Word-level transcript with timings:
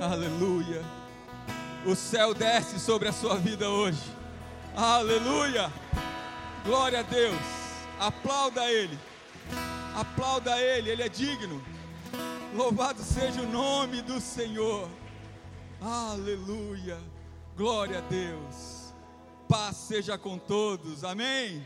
Aleluia. 0.00 0.84
O 1.86 1.94
céu 1.94 2.34
desce 2.34 2.78
sobre 2.78 3.08
a 3.08 3.12
sua 3.12 3.36
vida 3.36 3.70
hoje. 3.70 4.02
Aleluia. 4.76 5.72
Glória 6.64 7.00
a 7.00 7.02
Deus. 7.02 7.40
Aplauda 7.98 8.70
Ele. 8.70 8.98
Aplauda 9.94 10.60
Ele. 10.60 10.90
Ele 10.90 11.02
é 11.02 11.08
digno. 11.08 11.64
Louvado 12.54 13.02
seja 13.02 13.40
o 13.40 13.48
nome 13.48 14.02
do 14.02 14.20
Senhor. 14.20 14.86
Aleluia. 15.80 16.98
Glória 17.56 17.98
a 17.98 18.02
Deus. 18.02 18.92
Paz 19.48 19.76
seja 19.76 20.18
com 20.18 20.36
todos. 20.36 21.04
Amém. 21.04 21.64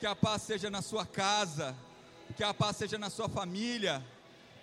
Que 0.00 0.06
a 0.06 0.16
paz 0.16 0.42
seja 0.42 0.68
na 0.70 0.82
sua 0.82 1.06
casa. 1.06 1.76
Que 2.36 2.42
a 2.42 2.52
paz 2.52 2.78
seja 2.78 2.98
na 2.98 3.10
sua 3.10 3.28
família 3.28 4.04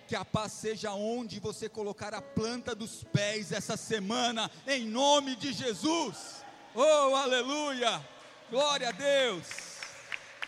que 0.06 0.14
a 0.14 0.24
paz 0.24 0.52
seja 0.52 0.92
onde 0.92 1.40
você 1.40 1.68
colocar 1.68 2.14
a 2.14 2.22
planta 2.22 2.74
dos 2.74 3.02
pés 3.02 3.50
essa 3.50 3.76
semana, 3.76 4.50
em 4.66 4.86
nome 4.86 5.34
de 5.34 5.52
Jesus. 5.52 6.44
Oh, 6.74 7.14
aleluia! 7.14 8.06
Glória 8.48 8.90
a 8.90 8.92
Deus! 8.92 9.46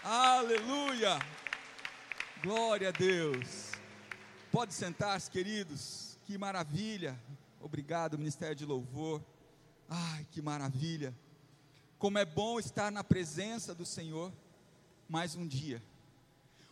Aleluia! 0.04 1.18
Glória 2.40 2.90
a 2.90 2.92
Deus! 2.92 3.72
Pode 4.52 4.72
sentar-se, 4.72 5.28
queridos. 5.28 6.16
Que 6.24 6.38
maravilha! 6.38 7.18
Obrigado, 7.60 8.16
Ministério 8.16 8.54
de 8.54 8.64
Louvor. 8.64 9.20
Ai, 9.88 10.24
que 10.30 10.40
maravilha! 10.40 11.12
Como 11.98 12.16
é 12.16 12.24
bom 12.24 12.60
estar 12.60 12.92
na 12.92 13.02
presença 13.02 13.74
do 13.74 13.84
Senhor 13.84 14.32
mais 15.08 15.34
um 15.34 15.44
dia. 15.44 15.82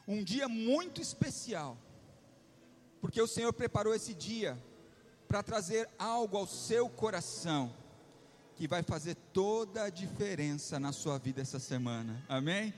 Um 0.06 0.23
dia 0.23 0.48
muito 0.48 1.00
especial 1.00 1.77
porque 3.06 3.23
o 3.23 3.27
Senhor 3.28 3.52
preparou 3.52 3.95
esse 3.95 4.12
dia 4.12 4.60
para 5.28 5.41
trazer 5.41 5.88
algo 5.97 6.37
ao 6.37 6.45
seu 6.45 6.88
coração 6.88 7.72
que 8.56 8.67
vai 8.67 8.83
fazer 8.83 9.14
toda 9.33 9.84
a 9.84 9.91
diferença 9.91 10.81
na 10.81 10.91
sua 10.91 11.16
vida 11.16 11.41
essa 11.41 11.61
semana. 11.61 12.20
Amém? 12.28 12.75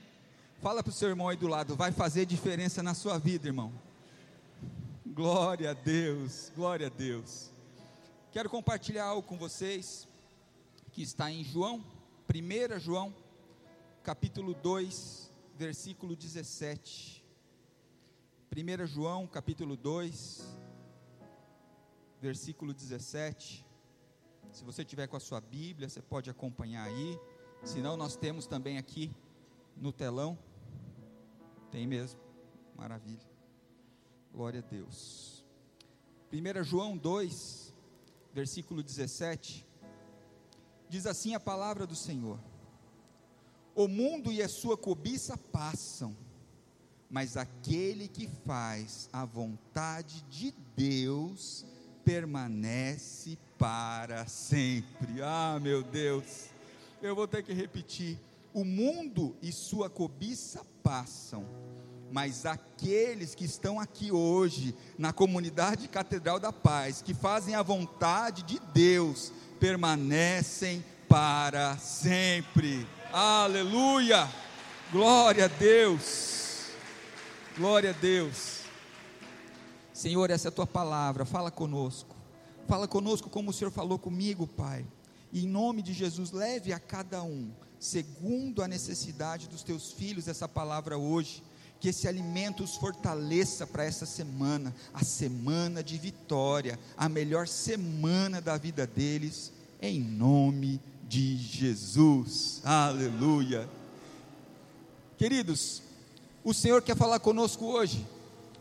Fala 0.61 0.83
para 0.83 0.91
o 0.91 0.93
seu 0.93 1.09
irmão 1.09 1.29
aí 1.29 1.35
do 1.35 1.47
lado, 1.47 1.75
vai 1.75 1.91
fazer 1.91 2.27
diferença 2.27 2.83
na 2.83 2.93
sua 2.93 3.17
vida, 3.17 3.47
irmão. 3.47 3.73
Glória 5.03 5.71
a 5.71 5.73
Deus, 5.73 6.51
glória 6.55 6.85
a 6.85 6.91
Deus. 6.91 7.49
Quero 8.31 8.51
compartilhar 8.51 9.05
algo 9.05 9.27
com 9.27 9.35
vocês 9.35 10.07
que 10.91 11.01
está 11.01 11.31
em 11.31 11.43
João, 11.43 11.83
1 12.31 12.79
João, 12.79 13.11
capítulo 14.03 14.53
2, 14.53 15.31
versículo 15.57 16.15
17. 16.15 17.18
1 18.61 18.87
João 18.87 19.25
capítulo 19.25 19.77
2, 19.77 20.57
versículo 22.19 22.73
17. 22.73 23.65
Se 24.51 24.65
você 24.65 24.83
tiver 24.83 25.07
com 25.07 25.15
a 25.15 25.19
sua 25.19 25.39
Bíblia, 25.39 25.87
você 25.87 26.01
pode 26.01 26.29
acompanhar 26.29 26.83
aí. 26.83 27.17
Se 27.63 27.79
não, 27.79 27.95
nós 27.95 28.17
temos 28.17 28.45
também 28.45 28.77
aqui 28.77 29.15
no 29.77 29.93
telão. 29.93 30.37
Tem 31.71 31.87
mesmo. 31.87 32.19
Maravilha. 32.75 33.25
Glória 34.33 34.59
a 34.59 34.69
Deus. 34.69 35.45
1 36.33 36.63
João 36.65 36.97
2, 36.97 37.73
versículo 38.33 38.83
17. 38.83 39.65
Diz 40.89 41.05
assim 41.05 41.33
a 41.33 41.39
palavra 41.39 41.87
do 41.87 41.95
Senhor: 41.95 42.37
O 43.73 43.87
mundo 43.87 44.33
e 44.33 44.41
a 44.41 44.49
sua 44.49 44.77
cobiça 44.77 45.37
passam 45.37 46.13
mas 47.09 47.35
aquele 47.35 48.07
que 48.07 48.29
faz 48.45 49.09
a 49.11 49.25
vontade 49.25 50.21
de 50.29 50.53
Deus 50.75 51.65
permanece 52.05 53.37
para 53.57 54.25
sempre. 54.27 55.21
Ah, 55.21 55.59
meu 55.61 55.81
Deus, 55.83 56.49
eu 57.01 57.15
vou 57.15 57.27
ter 57.27 57.43
que 57.43 57.53
repetir: 57.53 58.19
o 58.53 58.63
mundo 58.63 59.35
e 59.41 59.51
sua 59.51 59.89
cobiça 59.89 60.65
passam, 60.83 61.45
mas 62.11 62.45
aqueles 62.45 63.33
que 63.33 63.45
estão 63.45 63.79
aqui 63.79 64.11
hoje, 64.11 64.75
na 64.97 65.11
comunidade 65.11 65.87
Catedral 65.87 66.39
da 66.39 66.53
Paz, 66.53 67.01
que 67.01 67.13
fazem 67.13 67.55
a 67.55 67.63
vontade 67.63 68.43
de 68.43 68.59
Deus, 68.73 69.33
permanecem 69.59 70.83
para 71.07 71.77
sempre. 71.77 72.87
Aleluia! 73.11 74.29
Glória 74.91 75.45
a 75.45 75.47
Deus! 75.47 76.38
Glória 77.59 77.89
a 77.89 77.93
Deus. 77.93 78.61
Senhor, 79.91 80.29
essa 80.29 80.47
é 80.47 80.49
a 80.49 80.51
tua 80.51 80.65
palavra, 80.65 81.25
fala 81.25 81.51
conosco. 81.51 82.15
Fala 82.69 82.87
conosco 82.87 83.29
como 83.29 83.49
o 83.49 83.53
Senhor 83.53 83.69
falou 83.69 83.99
comigo, 83.99 84.47
Pai. 84.47 84.85
E 85.29 85.43
em 85.43 85.47
nome 85.49 85.81
de 85.81 85.91
Jesus, 85.91 86.31
leve 86.31 86.71
a 86.71 86.79
cada 86.79 87.21
um, 87.21 87.51
segundo 87.77 88.63
a 88.63 88.67
necessidade 88.67 89.49
dos 89.49 89.61
teus 89.61 89.91
filhos, 89.91 90.29
essa 90.29 90.47
palavra 90.47 90.97
hoje. 90.97 91.43
Que 91.81 91.89
esse 91.89 92.07
alimento 92.07 92.63
os 92.63 92.77
fortaleça 92.77 93.67
para 93.67 93.83
essa 93.83 94.05
semana, 94.05 94.73
a 94.93 95.03
semana 95.03 95.83
de 95.83 95.97
vitória, 95.97 96.79
a 96.95 97.09
melhor 97.09 97.45
semana 97.45 98.39
da 98.39 98.55
vida 98.55 98.87
deles, 98.87 99.51
em 99.81 99.99
nome 99.99 100.79
de 101.09 101.35
Jesus. 101.35 102.61
Aleluia. 102.63 103.67
Queridos, 105.17 105.88
o 106.49 106.53
Senhor 106.53 106.81
quer 106.81 106.97
falar 106.97 107.19
conosco 107.19 107.63
hoje 107.65 108.07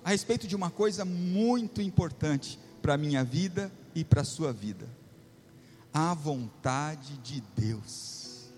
a 0.04 0.10
respeito 0.10 0.47
de 0.47 0.54
uma 0.54 0.71
coisa 0.71 1.06
muito 1.06 1.81
importante 1.81 2.59
para 2.82 2.93
a 2.93 2.99
minha 2.99 3.25
vida 3.25 3.72
e 3.94 4.04
para 4.04 4.21
a 4.21 4.25
sua 4.25 4.53
vida: 4.53 4.87
a 5.93 6.12
vontade 6.12 7.16
de 7.19 7.43
Deus. 7.56 8.50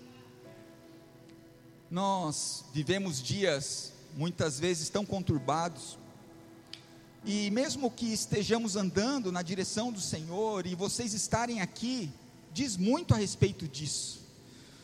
Nós 1.89 2.65
vivemos 2.73 3.23
dias 3.23 3.93
muitas 4.17 4.59
vezes 4.59 4.89
tão 4.89 5.05
conturbados, 5.05 5.97
e 7.23 7.49
mesmo 7.51 7.89
que 7.89 8.11
estejamos 8.11 8.75
andando 8.75 9.31
na 9.31 9.41
direção 9.41 9.93
do 9.93 10.01
Senhor 10.01 10.67
e 10.67 10.75
vocês 10.75 11.13
estarem 11.13 11.61
aqui, 11.61 12.11
diz 12.51 12.75
muito 12.75 13.13
a 13.13 13.17
respeito 13.17 13.65
disso. 13.65 14.19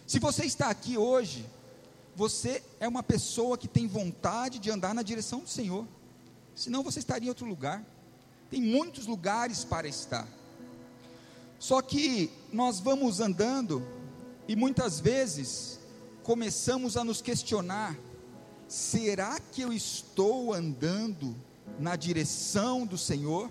Se 0.05 0.19
você 0.19 0.45
está 0.45 0.69
aqui 0.69 0.97
hoje, 0.97 1.45
você 2.17 2.63
é 2.79 2.87
uma 2.87 3.03
pessoa 3.03 3.59
que 3.59 3.67
tem 3.67 3.85
vontade 3.85 4.57
de 4.57 4.71
andar 4.71 4.91
na 4.91 5.03
direção 5.03 5.41
do 5.41 5.47
Senhor, 5.47 5.87
senão 6.55 6.81
você 6.81 6.97
estaria 6.97 7.27
em 7.27 7.29
outro 7.29 7.45
lugar. 7.45 7.85
Tem 8.49 8.59
muitos 8.59 9.05
lugares 9.05 9.63
para 9.63 9.87
estar. 9.87 10.27
Só 11.59 11.79
que 11.79 12.31
nós 12.51 12.79
vamos 12.79 13.19
andando 13.19 13.87
e 14.47 14.55
muitas 14.55 14.99
vezes 14.99 15.79
começamos 16.23 16.97
a 16.97 17.03
nos 17.03 17.21
questionar: 17.21 17.95
será 18.67 19.39
que 19.39 19.61
eu 19.61 19.71
estou 19.71 20.55
andando 20.55 21.35
na 21.79 21.95
direção 21.95 22.83
do 22.83 22.97
Senhor? 22.97 23.47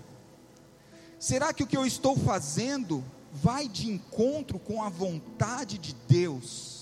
Será 1.17 1.53
que 1.53 1.63
o 1.63 1.67
que 1.67 1.77
eu 1.77 1.85
estou 1.85 2.17
fazendo 2.17 3.01
vai 3.31 3.69
de 3.69 3.89
encontro 3.89 4.59
com 4.59 4.83
a 4.83 4.89
vontade 4.89 5.77
de 5.77 5.95
Deus? 6.05 6.76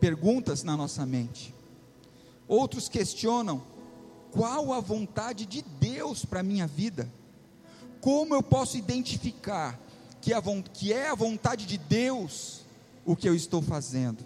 Perguntas 0.00 0.62
na 0.62 0.76
nossa 0.76 1.04
mente. 1.04 1.54
Outros 2.46 2.88
questionam: 2.88 3.62
qual 4.30 4.72
a 4.72 4.80
vontade 4.80 5.46
de 5.46 5.62
Deus 5.62 6.24
para 6.24 6.40
a 6.40 6.42
minha 6.42 6.66
vida? 6.66 7.08
Como 8.00 8.34
eu 8.34 8.42
posso 8.42 8.76
identificar 8.76 9.78
que, 10.20 10.32
a, 10.32 10.42
que 10.72 10.92
é 10.92 11.08
a 11.08 11.14
vontade 11.14 11.66
de 11.66 11.76
Deus 11.76 12.60
o 13.04 13.16
que 13.16 13.28
eu 13.28 13.34
estou 13.34 13.60
fazendo? 13.60 14.24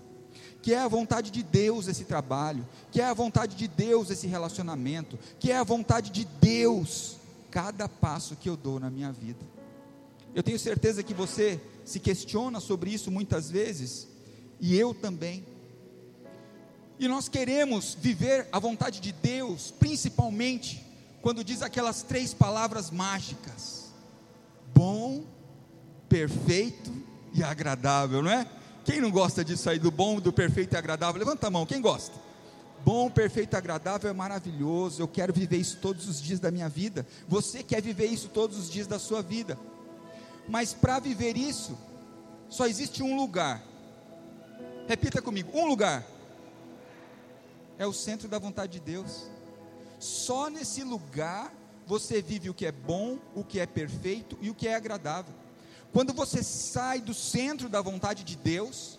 Que 0.60 0.74
é 0.74 0.78
a 0.78 0.88
vontade 0.88 1.30
de 1.30 1.42
Deus 1.42 1.88
esse 1.88 2.04
trabalho? 2.04 2.66
Que 2.90 3.00
é 3.00 3.04
a 3.04 3.14
vontade 3.14 3.56
de 3.56 3.66
Deus 3.66 4.10
esse 4.10 4.26
relacionamento? 4.26 5.18
Que 5.38 5.50
é 5.50 5.56
a 5.56 5.64
vontade 5.64 6.10
de 6.10 6.24
Deus 6.24 7.16
cada 7.50 7.88
passo 7.88 8.36
que 8.36 8.48
eu 8.48 8.56
dou 8.56 8.78
na 8.78 8.88
minha 8.88 9.10
vida? 9.10 9.40
Eu 10.34 10.42
tenho 10.42 10.58
certeza 10.58 11.02
que 11.02 11.12
você 11.12 11.60
se 11.84 12.00
questiona 12.00 12.60
sobre 12.60 12.90
isso 12.90 13.10
muitas 13.10 13.50
vezes, 13.50 14.08
e 14.60 14.76
eu 14.76 14.94
também. 14.94 15.44
E 17.02 17.08
nós 17.08 17.28
queremos 17.28 17.96
viver 18.00 18.46
a 18.52 18.60
vontade 18.60 19.00
de 19.00 19.10
Deus, 19.10 19.72
principalmente 19.76 20.86
quando 21.20 21.42
diz 21.42 21.60
aquelas 21.60 22.04
três 22.04 22.32
palavras 22.32 22.92
mágicas: 22.92 23.92
bom, 24.72 25.24
perfeito 26.08 26.92
e 27.34 27.42
agradável, 27.42 28.22
não 28.22 28.30
é? 28.30 28.46
Quem 28.84 29.00
não 29.00 29.10
gosta 29.10 29.44
disso 29.44 29.68
aí, 29.68 29.80
do 29.80 29.90
bom, 29.90 30.20
do 30.20 30.32
perfeito 30.32 30.74
e 30.74 30.76
agradável? 30.76 31.18
Levanta 31.18 31.48
a 31.48 31.50
mão, 31.50 31.66
quem 31.66 31.80
gosta? 31.80 32.14
Bom, 32.84 33.10
perfeito 33.10 33.56
agradável 33.56 34.08
é 34.08 34.12
maravilhoso. 34.12 35.02
Eu 35.02 35.08
quero 35.08 35.32
viver 35.32 35.56
isso 35.56 35.78
todos 35.78 36.08
os 36.08 36.22
dias 36.22 36.38
da 36.38 36.52
minha 36.52 36.68
vida. 36.68 37.04
Você 37.26 37.64
quer 37.64 37.82
viver 37.82 38.06
isso 38.06 38.28
todos 38.28 38.56
os 38.56 38.70
dias 38.70 38.86
da 38.86 39.00
sua 39.00 39.22
vida. 39.22 39.58
Mas 40.46 40.72
para 40.72 41.00
viver 41.00 41.36
isso, 41.36 41.76
só 42.48 42.64
existe 42.64 43.02
um 43.02 43.16
lugar. 43.16 43.60
Repita 44.86 45.20
comigo: 45.20 45.50
um 45.52 45.66
lugar 45.66 46.11
é 47.78 47.86
o 47.86 47.92
centro 47.92 48.28
da 48.28 48.38
vontade 48.38 48.72
de 48.72 48.80
Deus. 48.80 49.30
Só 49.98 50.48
nesse 50.48 50.82
lugar 50.82 51.52
você 51.86 52.22
vive 52.22 52.50
o 52.50 52.54
que 52.54 52.66
é 52.66 52.72
bom, 52.72 53.18
o 53.34 53.44
que 53.44 53.60
é 53.60 53.66
perfeito 53.66 54.36
e 54.40 54.50
o 54.50 54.54
que 54.54 54.68
é 54.68 54.74
agradável. 54.74 55.34
Quando 55.92 56.12
você 56.12 56.42
sai 56.42 57.00
do 57.00 57.12
centro 57.12 57.68
da 57.68 57.82
vontade 57.82 58.24
de 58.24 58.36
Deus, 58.36 58.98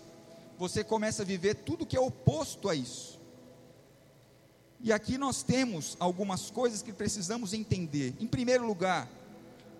você 0.58 0.84
começa 0.84 1.22
a 1.22 1.26
viver 1.26 1.56
tudo 1.56 1.86
que 1.86 1.96
é 1.96 2.00
oposto 2.00 2.68
a 2.68 2.74
isso. 2.74 3.20
E 4.80 4.92
aqui 4.92 5.16
nós 5.16 5.42
temos 5.42 5.96
algumas 5.98 6.50
coisas 6.50 6.82
que 6.82 6.92
precisamos 6.92 7.52
entender. 7.52 8.14
Em 8.20 8.26
primeiro 8.26 8.66
lugar, 8.66 9.08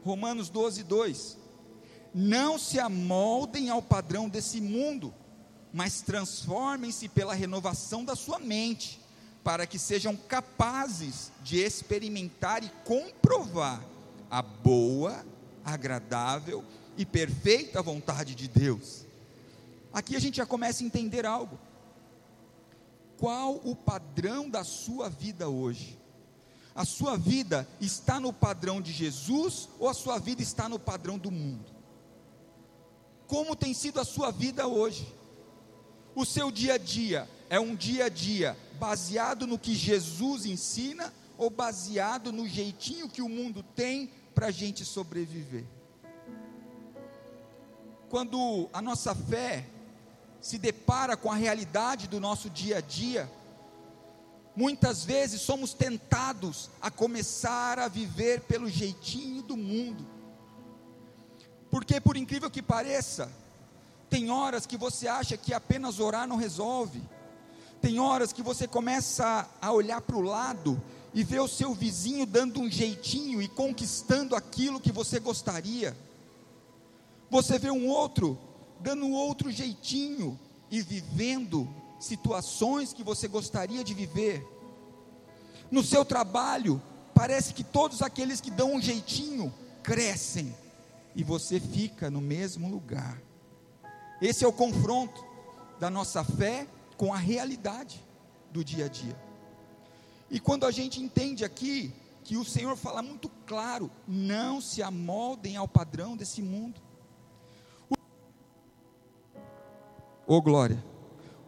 Romanos 0.02 0.48
12, 0.48 0.82
2. 0.82 1.38
Não 2.12 2.58
se 2.58 2.78
amoldem 2.78 3.70
ao 3.70 3.82
padrão 3.82 4.28
desse 4.28 4.60
mundo, 4.60 5.12
mas 5.74 6.00
transformem-se 6.00 7.08
pela 7.08 7.34
renovação 7.34 8.04
da 8.04 8.14
sua 8.14 8.38
mente, 8.38 9.00
para 9.42 9.66
que 9.66 9.76
sejam 9.76 10.16
capazes 10.16 11.32
de 11.42 11.58
experimentar 11.58 12.62
e 12.62 12.70
comprovar 12.84 13.84
a 14.30 14.40
boa, 14.40 15.26
agradável 15.64 16.64
e 16.96 17.04
perfeita 17.04 17.82
vontade 17.82 18.36
de 18.36 18.46
Deus. 18.46 19.04
Aqui 19.92 20.14
a 20.14 20.20
gente 20.20 20.36
já 20.36 20.46
começa 20.46 20.84
a 20.84 20.86
entender 20.86 21.26
algo. 21.26 21.58
Qual 23.18 23.60
o 23.64 23.74
padrão 23.74 24.48
da 24.48 24.62
sua 24.62 25.08
vida 25.08 25.48
hoje? 25.48 25.98
A 26.72 26.84
sua 26.84 27.16
vida 27.16 27.68
está 27.80 28.20
no 28.20 28.32
padrão 28.32 28.80
de 28.80 28.92
Jesus 28.92 29.68
ou 29.80 29.88
a 29.88 29.94
sua 29.94 30.20
vida 30.20 30.40
está 30.40 30.68
no 30.68 30.78
padrão 30.78 31.18
do 31.18 31.32
mundo? 31.32 31.68
Como 33.26 33.56
tem 33.56 33.74
sido 33.74 33.98
a 33.98 34.04
sua 34.04 34.30
vida 34.30 34.68
hoje? 34.68 35.12
O 36.14 36.24
seu 36.24 36.50
dia 36.50 36.74
a 36.74 36.78
dia 36.78 37.28
é 37.50 37.58
um 37.58 37.74
dia 37.74 38.06
a 38.06 38.08
dia 38.08 38.56
baseado 38.78 39.46
no 39.46 39.58
que 39.58 39.74
Jesus 39.74 40.46
ensina 40.46 41.12
ou 41.36 41.50
baseado 41.50 42.32
no 42.32 42.46
jeitinho 42.48 43.08
que 43.08 43.20
o 43.20 43.28
mundo 43.28 43.62
tem 43.74 44.10
para 44.34 44.46
a 44.46 44.50
gente 44.50 44.84
sobreviver? 44.84 45.64
Quando 48.08 48.68
a 48.72 48.80
nossa 48.80 49.12
fé 49.14 49.66
se 50.40 50.56
depara 50.56 51.16
com 51.16 51.32
a 51.32 51.36
realidade 51.36 52.06
do 52.06 52.20
nosso 52.20 52.48
dia 52.48 52.78
a 52.78 52.80
dia, 52.80 53.28
muitas 54.54 55.04
vezes 55.04 55.40
somos 55.40 55.74
tentados 55.74 56.70
a 56.80 56.92
começar 56.92 57.78
a 57.80 57.88
viver 57.88 58.42
pelo 58.42 58.68
jeitinho 58.68 59.42
do 59.42 59.56
mundo. 59.56 60.06
Porque, 61.70 62.00
por 62.00 62.16
incrível 62.16 62.48
que 62.48 62.62
pareça, 62.62 63.32
tem 64.14 64.30
horas 64.30 64.64
que 64.64 64.76
você 64.76 65.08
acha 65.08 65.36
que 65.36 65.52
apenas 65.52 65.98
orar 65.98 66.24
não 66.28 66.36
resolve, 66.36 67.02
tem 67.82 67.98
horas 67.98 68.32
que 68.32 68.44
você 68.44 68.64
começa 68.64 69.50
a 69.60 69.72
olhar 69.72 70.00
para 70.02 70.14
o 70.14 70.20
lado 70.20 70.80
e 71.12 71.24
ver 71.24 71.40
o 71.40 71.48
seu 71.48 71.74
vizinho 71.74 72.24
dando 72.24 72.60
um 72.60 72.70
jeitinho 72.70 73.42
e 73.42 73.48
conquistando 73.48 74.36
aquilo 74.36 74.78
que 74.78 74.92
você 74.92 75.18
gostaria. 75.18 75.96
Você 77.28 77.58
vê 77.58 77.72
um 77.72 77.88
outro 77.88 78.38
dando 78.78 79.10
outro 79.10 79.50
jeitinho 79.50 80.38
e 80.70 80.80
vivendo 80.80 81.68
situações 81.98 82.92
que 82.92 83.02
você 83.02 83.26
gostaria 83.26 83.82
de 83.82 83.94
viver. 83.94 84.46
No 85.72 85.82
seu 85.82 86.04
trabalho, 86.04 86.80
parece 87.12 87.52
que 87.52 87.64
todos 87.64 88.00
aqueles 88.00 88.40
que 88.40 88.52
dão 88.52 88.74
um 88.74 88.80
jeitinho 88.80 89.52
crescem 89.82 90.54
e 91.16 91.24
você 91.24 91.58
fica 91.58 92.08
no 92.12 92.20
mesmo 92.20 92.70
lugar. 92.70 93.23
Esse 94.20 94.44
é 94.44 94.48
o 94.48 94.52
confronto 94.52 95.24
da 95.78 95.90
nossa 95.90 96.22
fé 96.24 96.66
com 96.96 97.12
a 97.12 97.18
realidade 97.18 98.04
do 98.50 98.64
dia 98.64 98.86
a 98.86 98.88
dia. 98.88 99.16
E 100.30 100.40
quando 100.40 100.64
a 100.64 100.70
gente 100.70 101.00
entende 101.02 101.44
aqui 101.44 101.92
que 102.22 102.36
o 102.36 102.44
Senhor 102.44 102.76
fala 102.76 103.02
muito 103.02 103.28
claro: 103.46 103.90
não 104.06 104.60
se 104.60 104.82
amoldem 104.82 105.56
ao 105.56 105.68
padrão 105.68 106.16
desse 106.16 106.42
mundo. 106.42 106.80
Ô 110.26 110.36
oh, 110.36 110.42
glória. 110.42 110.82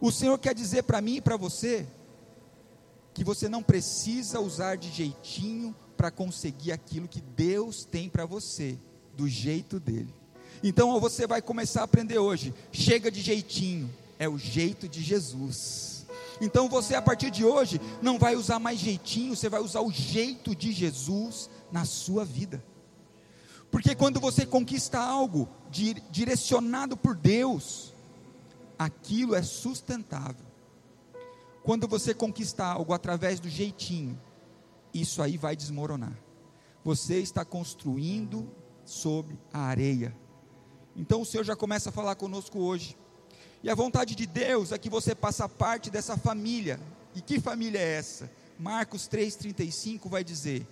O 0.01 0.13
Senhor 0.13 0.39
quer 0.39 0.55
dizer 0.55 0.83
para 0.83 1.01
mim 1.01 1.17
e 1.17 1.21
para 1.21 1.37
você 1.37 1.87
que 3.15 3.25
você 3.25 3.49
não 3.49 3.63
precisa 3.63 4.41
usar 4.41 4.77
de 4.77 4.91
jeitinho 4.91 5.75
para 5.97 6.11
conseguir 6.11 6.73
aquilo 6.73 7.09
que 7.09 7.23
Deus 7.23 7.87
tem 7.87 8.11
para 8.11 8.27
você, 8.27 8.79
do 9.17 9.27
jeito 9.27 9.81
dele. 9.81 10.15
Então 10.69 10.99
você 10.99 11.29
vai 11.29 11.41
começar 11.41 11.83
a 11.83 11.85
aprender 11.85 12.19
hoje. 12.19 12.53
Chega 12.73 13.09
de 13.09 13.23
jeitinho, 13.23 13.89
é 14.19 14.29
o 14.29 14.37
jeito 14.37 14.89
de 14.89 15.01
Jesus. 15.01 16.05
Então 16.41 16.69
você 16.69 16.97
a 16.97 17.01
partir 17.01 17.31
de 17.31 17.45
hoje 17.45 17.81
não 18.03 18.19
vai 18.19 18.35
usar 18.35 18.59
mais 18.59 18.81
jeitinho, 18.81 19.37
você 19.37 19.49
vai 19.49 19.61
usar 19.61 19.81
o 19.81 19.93
jeito 19.93 20.57
de 20.57 20.73
Jesus 20.73 21.49
na 21.71 21.85
sua 21.85 22.25
vida. 22.25 22.65
Porque 23.71 23.95
quando 23.95 24.19
você 24.19 24.45
conquista 24.45 24.99
algo 24.99 25.49
direcionado 26.11 26.97
por 26.97 27.15
Deus, 27.15 27.95
aquilo 28.77 29.37
é 29.37 29.43
sustentável. 29.43 30.45
Quando 31.63 31.87
você 31.87 32.13
conquistar 32.13 32.73
algo 32.73 32.93
através 32.93 33.39
do 33.39 33.49
jeitinho, 33.49 34.21
isso 34.93 35.23
aí 35.23 35.37
vai 35.37 35.55
desmoronar. 35.55 36.19
Você 36.83 37.21
está 37.21 37.45
construindo 37.45 38.51
sobre 38.85 39.39
a 39.53 39.61
areia. 39.61 40.26
Então 40.97 41.21
o 41.21 41.27
Senhor 41.27 41.45
já 41.45 41.55
começa 41.55 41.91
a 41.91 41.93
falar 41.93 42.15
conosco 42.15 42.59
hoje. 42.59 42.97
E 43.63 43.69
a 43.69 43.75
vontade 43.75 44.15
de 44.15 44.27
Deus 44.27 44.73
é 44.73 44.79
que 44.79 44.89
você 44.89 45.15
faça 45.15 45.49
parte 45.49 45.91
dessa 45.91 46.17
família. 46.17 46.81
E 47.15 47.21
que 47.21 47.39
família 47.41 47.79
é 47.79 47.97
essa? 47.97 48.31
Marcos 48.59 49.09
3,35 49.09 50.09
vai 50.09 50.25
dizer: 50.25 50.67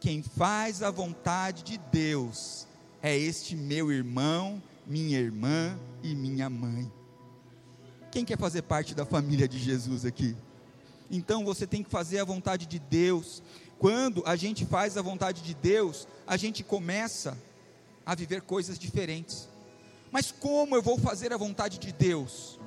Quem 0.00 0.22
faz 0.22 0.82
a 0.82 0.90
vontade 0.90 1.62
de 1.62 1.78
Deus 1.78 2.66
é 3.02 3.16
este 3.16 3.54
meu 3.54 3.92
irmão, 3.92 4.62
minha 4.86 5.18
irmã 5.18 5.78
e 6.02 6.14
minha 6.14 6.50
mãe. 6.50 6.90
Quem 8.10 8.24
quer 8.24 8.38
fazer 8.38 8.62
parte 8.62 8.94
da 8.94 9.04
família 9.04 9.46
de 9.46 9.58
Jesus 9.58 10.04
aqui? 10.04 10.36
Então 11.10 11.44
você 11.44 11.66
tem 11.66 11.82
que 11.82 11.90
fazer 11.90 12.18
a 12.18 12.24
vontade 12.24 12.66
de 12.66 12.78
Deus. 12.78 13.42
Quando 13.78 14.22
a 14.24 14.36
gente 14.36 14.64
faz 14.64 14.96
a 14.96 15.02
vontade 15.02 15.42
de 15.42 15.54
Deus, 15.54 16.08
a 16.26 16.36
gente 16.36 16.64
começa 16.64 17.36
viver 18.12 18.42
coisas 18.42 18.76
diferentes. 18.76 19.48
Mas 20.10 20.32
como 20.32 20.74
eu 20.74 20.82
vou 20.82 20.98
fazer 20.98 21.32
a 21.32 21.36
vontade 21.36 21.78
de 21.78 21.92
Deus? 21.92 22.58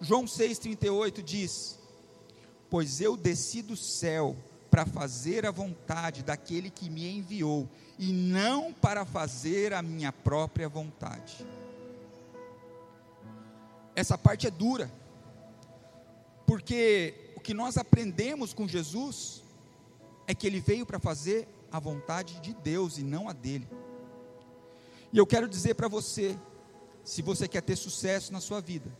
João 0.00 0.26
6,38 0.26 1.22
diz: 1.22 1.78
Pois 2.68 3.00
eu 3.00 3.16
desci 3.16 3.62
do 3.62 3.76
céu 3.76 4.36
para 4.70 4.84
fazer 4.84 5.46
a 5.46 5.50
vontade 5.50 6.22
daquele 6.22 6.68
que 6.68 6.90
me 6.90 7.10
enviou, 7.10 7.66
e 7.98 8.12
não 8.12 8.70
para 8.70 9.06
fazer 9.06 9.72
a 9.72 9.80
minha 9.80 10.12
própria 10.12 10.68
vontade 10.68 11.46
essa 14.00 14.16
parte 14.16 14.46
é 14.46 14.50
dura, 14.50 14.90
porque 16.46 17.32
o 17.36 17.40
que 17.40 17.54
nós 17.54 17.76
aprendemos 17.76 18.52
com 18.52 18.66
Jesus 18.66 19.42
é 20.26 20.34
que 20.34 20.46
ele 20.46 20.60
veio 20.60 20.86
para 20.86 20.98
fazer 20.98 21.46
a 21.70 21.78
vontade 21.78 22.40
de 22.40 22.54
Deus 22.54 22.98
e 22.98 23.02
não 23.02 23.28
a 23.28 23.32
dele. 23.32 23.68
E 25.12 25.18
eu 25.18 25.26
quero 25.26 25.48
dizer 25.48 25.74
para 25.74 25.88
você, 25.88 26.38
se 27.04 27.22
você 27.22 27.48
quer 27.48 27.62
ter 27.62 27.76
sucesso 27.76 28.32
na 28.32 28.40
sua 28.40 28.60
vida, 28.60 28.90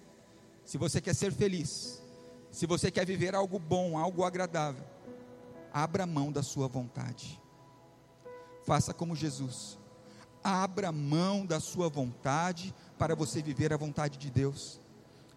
se 0.64 0.76
você 0.76 1.00
quer 1.00 1.14
ser 1.14 1.32
feliz, 1.32 2.02
se 2.50 2.66
você 2.66 2.90
quer 2.90 3.06
viver 3.06 3.34
algo 3.34 3.58
bom, 3.58 3.96
algo 3.96 4.24
agradável, 4.24 4.84
abra 5.72 6.06
mão 6.06 6.32
da 6.32 6.42
sua 6.42 6.66
vontade. 6.66 7.40
Faça 8.64 8.92
como 8.92 9.16
Jesus. 9.16 9.78
Abra 10.42 10.90
mão 10.90 11.44
da 11.46 11.60
sua 11.60 11.88
vontade 11.88 12.74
para 12.98 13.14
você 13.14 13.42
viver 13.42 13.72
a 13.72 13.76
vontade 13.76 14.18
de 14.18 14.30
Deus. 14.30 14.80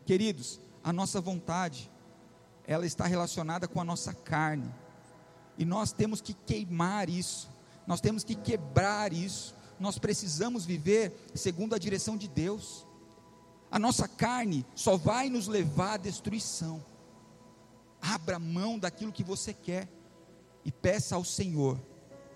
Queridos, 0.06 0.60
a 0.84 0.92
nossa 0.92 1.22
vontade, 1.22 1.90
ela 2.66 2.86
está 2.86 3.06
relacionada 3.06 3.68
com 3.68 3.80
a 3.80 3.86
nossa 3.86 4.14
carne. 4.14 4.74
E 5.58 5.66
nós 5.66 5.92
temos 5.92 6.22
que 6.22 6.34
queimar 6.34 7.10
isso. 7.10 7.50
Nós 7.86 8.02
temos 8.02 8.24
que 8.24 8.36
quebrar 8.36 9.14
isso. 9.14 9.56
Nós 9.84 10.00
precisamos 10.00 10.64
viver 10.64 11.12
segundo 11.36 11.76
a 11.76 11.78
direção 11.78 12.16
de 12.16 12.26
Deus. 12.26 12.88
A 13.70 13.78
nossa 13.78 14.08
carne 14.08 14.66
só 14.74 14.96
vai 14.96 15.30
nos 15.30 15.46
levar 15.46 15.96
à 15.96 15.98
destruição. 15.98 16.82
Abra 18.02 18.40
mão 18.40 18.80
daquilo 18.80 19.12
que 19.12 19.26
você 19.26 19.54
quer 19.54 19.90
e 20.64 20.72
peça 20.72 21.16
ao 21.16 21.26
Senhor 21.26 21.78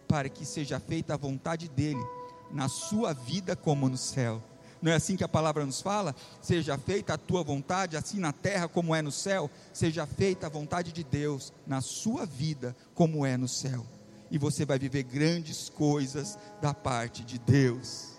para 0.10 0.28
que 0.28 0.46
seja 0.46 0.78
feita 0.78 1.14
a 1.14 1.18
vontade 1.18 1.70
dele 1.70 2.06
na 2.52 2.68
sua 2.68 3.14
vida 3.14 3.56
como 3.56 3.88
no 3.88 3.98
céu. 3.98 4.44
Não 4.82 4.92
é 4.92 4.96
assim 4.96 5.16
que 5.16 5.24
a 5.24 5.30
palavra 5.30 5.66
nos 5.66 5.80
fala? 5.80 6.14
Seja 6.42 6.78
feita 6.78 7.14
a 7.14 7.18
tua 7.18 7.44
vontade, 7.44 7.96
assim 7.96 8.20
na 8.20 8.34
terra 8.34 8.68
como 8.68 8.94
é 8.94 9.02
no 9.02 9.12
céu. 9.12 9.50
Seja 9.72 10.06
feita 10.06 10.48
a 10.48 10.50
vontade 10.50 10.92
de 10.92 11.02
Deus 11.02 11.54
na 11.66 11.80
sua 11.80 12.26
vida, 12.26 12.76
como 12.94 13.26
é 13.26 13.38
no 13.38 13.48
céu. 13.48 13.86
E 14.30 14.38
você 14.38 14.66
vai 14.66 14.78
viver 14.78 15.04
grandes 15.04 15.70
coisas 15.70 16.38
da 16.62 16.74
parte 16.74 17.24
de 17.24 17.40
Deus. 17.40 18.18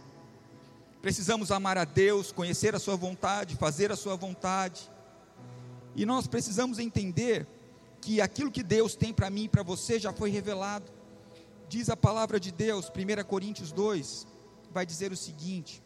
Precisamos 1.02 1.52
amar 1.52 1.78
a 1.78 1.84
Deus, 1.84 2.32
conhecer 2.32 2.74
a 2.74 2.78
Sua 2.78 2.96
vontade, 2.96 3.56
fazer 3.56 3.92
a 3.92 3.96
Sua 3.96 4.16
vontade. 4.16 4.90
E 5.94 6.04
nós 6.06 6.26
precisamos 6.26 6.78
entender 6.78 7.46
que 8.00 8.20
aquilo 8.20 8.50
que 8.50 8.62
Deus 8.62 8.94
tem 8.94 9.12
para 9.12 9.30
mim 9.30 9.44
e 9.44 9.48
para 9.48 9.62
você 9.62 9.98
já 9.98 10.12
foi 10.12 10.30
revelado. 10.30 10.90
Diz 11.68 11.90
a 11.90 11.96
palavra 11.96 12.40
de 12.40 12.50
Deus, 12.50 12.90
1 12.90 13.24
Coríntios 13.24 13.70
2, 13.72 14.26
vai 14.72 14.86
dizer 14.86 15.12
o 15.12 15.16
seguinte: 15.16 15.82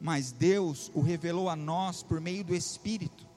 Mas 0.00 0.32
Deus 0.32 0.90
o 0.94 1.00
revelou 1.00 1.48
a 1.48 1.56
nós 1.56 2.02
por 2.02 2.20
meio 2.20 2.42
do 2.42 2.54
Espírito. 2.54 3.27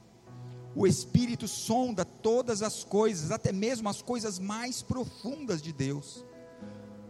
O 0.75 0.87
Espírito 0.87 1.47
sonda 1.47 2.05
todas 2.05 2.61
as 2.61 2.83
coisas, 2.83 3.31
até 3.31 3.51
mesmo 3.51 3.89
as 3.89 4.01
coisas 4.01 4.39
mais 4.39 4.81
profundas 4.81 5.61
de 5.61 5.73
Deus. 5.73 6.23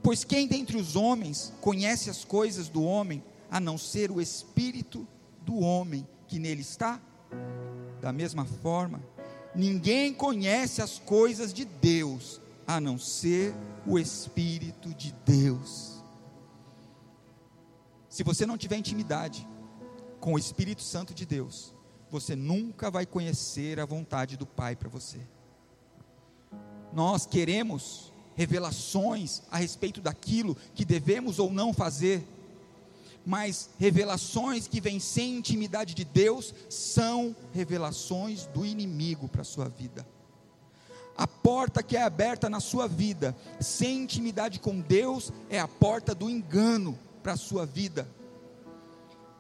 Pois 0.02 0.24
quem 0.24 0.48
dentre 0.48 0.78
os 0.78 0.96
homens 0.96 1.54
conhece 1.62 2.10
as 2.10 2.26
coisas 2.26 2.70
do 2.70 2.84
homem, 2.84 3.24
a 3.52 3.60
não 3.60 3.78
ser 3.78 4.10
o 4.10 4.20
Espírito 4.20 5.08
do 5.44 5.60
homem 5.60 6.08
que 6.28 6.40
nele 6.40 6.62
está? 6.62 7.00
Da 8.02 8.12
mesma 8.12 8.46
forma, 8.46 9.02
ninguém 9.54 10.12
conhece 10.12 10.82
as 10.82 10.98
coisas 10.98 11.54
de 11.54 11.66
Deus, 11.66 12.42
a 12.66 12.82
não 12.82 12.98
ser 12.98 13.54
o 13.86 14.00
Espírito 14.00 14.90
de 14.96 15.14
Deus. 15.24 16.02
Se 18.10 18.24
você 18.24 18.46
não 18.46 18.58
tiver 18.58 18.78
intimidade 18.78 19.48
com 20.20 20.34
o 20.34 20.40
Espírito 20.40 20.82
Santo 20.82 21.14
de 21.14 21.26
Deus, 21.26 21.76
você 22.12 22.36
nunca 22.36 22.92
vai 22.92 23.06
conhecer 23.06 23.80
a 23.80 23.86
vontade 23.86 24.36
do 24.36 24.46
Pai 24.46 24.76
para 24.76 24.90
você. 24.90 25.20
Nós 26.92 27.26
queremos 27.26 28.12
revelações 28.36 29.42
a 29.50 29.58
respeito 29.58 30.02
daquilo 30.02 30.58
que 30.76 30.84
devemos 30.84 31.40
ou 31.40 31.52
não 31.52 31.74
fazer, 31.74 32.22
mas 33.26 33.70
revelações 33.80 34.68
que 34.68 34.82
vêm 34.82 35.00
sem 35.00 35.38
intimidade 35.38 35.94
de 35.94 36.04
Deus 36.04 36.54
são 36.70 37.34
revelações 37.54 38.46
do 38.48 38.66
inimigo 38.66 39.30
para 39.30 39.42
a 39.42 39.46
sua 39.46 39.70
vida. 39.70 40.06
A 41.16 41.28
porta 41.28 41.84
que 41.84 41.96
é 41.96 42.02
aberta 42.02 42.50
na 42.50 42.60
sua 42.60 42.88
vida, 42.88 43.36
sem 43.60 44.04
intimidade 44.04 44.60
com 44.60 44.82
Deus, 44.82 45.32
é 45.50 45.60
a 45.60 45.68
porta 45.68 46.14
do 46.14 46.30
engano 46.30 46.98
para 47.22 47.34
a 47.34 47.38
sua 47.38 47.66
vida. 47.66 48.08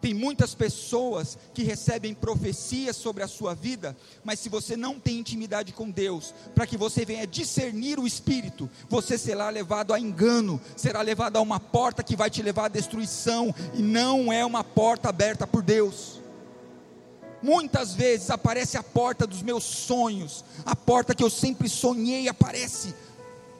Tem 0.01 0.15
muitas 0.15 0.55
pessoas 0.55 1.37
que 1.53 1.61
recebem 1.61 2.15
profecias 2.15 2.95
sobre 2.95 3.21
a 3.21 3.27
sua 3.27 3.53
vida, 3.53 3.95
mas 4.23 4.39
se 4.39 4.49
você 4.49 4.75
não 4.75 4.99
tem 4.99 5.19
intimidade 5.19 5.71
com 5.71 5.91
Deus, 5.91 6.33
para 6.55 6.65
que 6.65 6.75
você 6.75 7.05
venha 7.05 7.27
discernir 7.27 7.99
o 7.99 8.07
Espírito, 8.07 8.67
você 8.89 9.15
será 9.15 9.49
levado 9.49 9.93
a 9.93 9.99
engano, 9.99 10.59
será 10.75 11.03
levado 11.03 11.37
a 11.37 11.41
uma 11.41 11.59
porta 11.59 12.01
que 12.01 12.15
vai 12.15 12.31
te 12.31 12.41
levar 12.41 12.65
à 12.65 12.69
destruição, 12.69 13.53
e 13.75 13.81
não 13.83 14.33
é 14.33 14.43
uma 14.43 14.63
porta 14.63 15.09
aberta 15.09 15.45
por 15.45 15.61
Deus. 15.61 16.19
Muitas 17.43 17.93
vezes 17.93 18.31
aparece 18.31 18.77
a 18.77 18.83
porta 18.83 19.27
dos 19.27 19.43
meus 19.43 19.63
sonhos, 19.63 20.43
a 20.65 20.75
porta 20.75 21.13
que 21.13 21.23
eu 21.23 21.29
sempre 21.29 21.69
sonhei 21.69 22.27
aparece. 22.27 22.95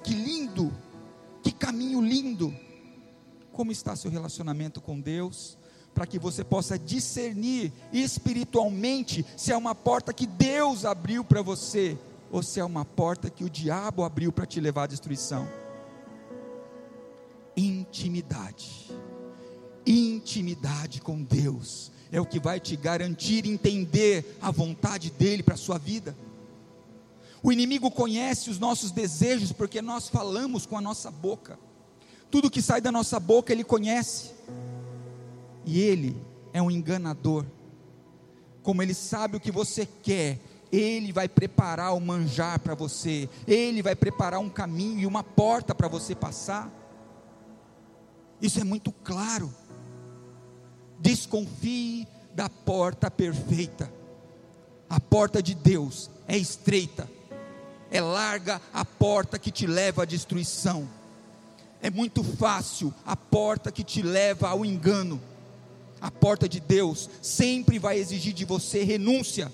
Que 0.03 0.13
lindo, 0.13 0.73
que 1.43 1.51
caminho 1.51 2.01
lindo. 2.01 2.55
Como 3.51 3.71
está 3.71 3.95
seu 3.95 4.09
relacionamento 4.09 4.81
com 4.81 4.99
Deus? 4.99 5.57
Para 5.93 6.07
que 6.07 6.17
você 6.17 6.43
possa 6.43 6.77
discernir 6.77 7.71
espiritualmente 7.91 9.25
se 9.35 9.51
é 9.51 9.57
uma 9.57 9.75
porta 9.75 10.13
que 10.13 10.25
Deus 10.25 10.85
abriu 10.85 11.23
para 11.23 11.41
você 11.41 11.97
ou 12.31 12.41
se 12.41 12.59
é 12.59 12.65
uma 12.65 12.85
porta 12.85 13.29
que 13.29 13.43
o 13.43 13.49
diabo 13.49 14.03
abriu 14.03 14.31
para 14.31 14.45
te 14.45 14.59
levar 14.59 14.83
à 14.83 14.87
destruição. 14.87 15.47
Intimidade. 17.55 18.89
Intimidade 19.85 21.01
com 21.01 21.21
Deus 21.21 21.91
é 22.11 22.19
o 22.19 22.25
que 22.25 22.39
vai 22.39 22.59
te 22.59 22.75
garantir 22.75 23.45
entender 23.45 24.37
a 24.41 24.51
vontade 24.51 25.11
dele 25.11 25.43
para 25.43 25.55
a 25.55 25.57
sua 25.57 25.77
vida. 25.77 26.15
O 27.43 27.51
inimigo 27.51 27.89
conhece 27.89 28.49
os 28.49 28.59
nossos 28.59 28.91
desejos 28.91 29.51
porque 29.51 29.81
nós 29.81 30.07
falamos 30.07 30.65
com 30.65 30.77
a 30.77 30.81
nossa 30.81 31.09
boca. 31.09 31.57
Tudo 32.29 32.51
que 32.51 32.61
sai 32.61 32.79
da 32.79 32.91
nossa 32.91 33.19
boca 33.19 33.51
ele 33.51 33.63
conhece. 33.63 34.31
E 35.65 35.79
ele 35.79 36.21
é 36.53 36.61
um 36.61 36.71
enganador. 36.71 37.45
Como 38.63 38.81
ele 38.81 38.93
sabe 38.93 39.37
o 39.37 39.39
que 39.39 39.51
você 39.51 39.85
quer, 39.85 40.39
ele 40.71 41.11
vai 41.11 41.27
preparar 41.27 41.93
o 41.95 41.99
manjar 41.99 42.59
para 42.59 42.73
você, 42.73 43.27
ele 43.45 43.81
vai 43.81 43.95
preparar 43.95 44.39
um 44.39 44.49
caminho 44.49 44.99
e 44.99 45.05
uma 45.05 45.23
porta 45.23 45.75
para 45.75 45.87
você 45.87 46.15
passar. 46.15 46.71
Isso 48.41 48.59
é 48.59 48.63
muito 48.63 48.91
claro. 48.91 49.53
Desconfie 50.99 52.07
da 52.33 52.49
porta 52.49 53.11
perfeita. 53.11 53.91
A 54.89 54.99
porta 54.99 55.41
de 55.41 55.55
Deus 55.55 56.09
é 56.27 56.37
estreita, 56.37 57.09
é 57.89 58.01
larga 58.01 58.61
a 58.73 58.83
porta 58.83 59.39
que 59.39 59.51
te 59.51 59.65
leva 59.65 60.03
à 60.03 60.05
destruição. 60.05 60.87
É 61.81 61.89
muito 61.89 62.23
fácil 62.23 62.93
a 63.05 63.15
porta 63.15 63.71
que 63.71 63.83
te 63.83 64.01
leva 64.01 64.49
ao 64.49 64.65
engano 64.65 65.21
a 66.01 66.09
porta 66.09 66.49
de 66.49 66.59
Deus 66.59 67.09
sempre 67.21 67.77
vai 67.77 67.99
exigir 67.99 68.33
de 68.33 68.43
você 68.43 68.83
renúncia. 68.83 69.51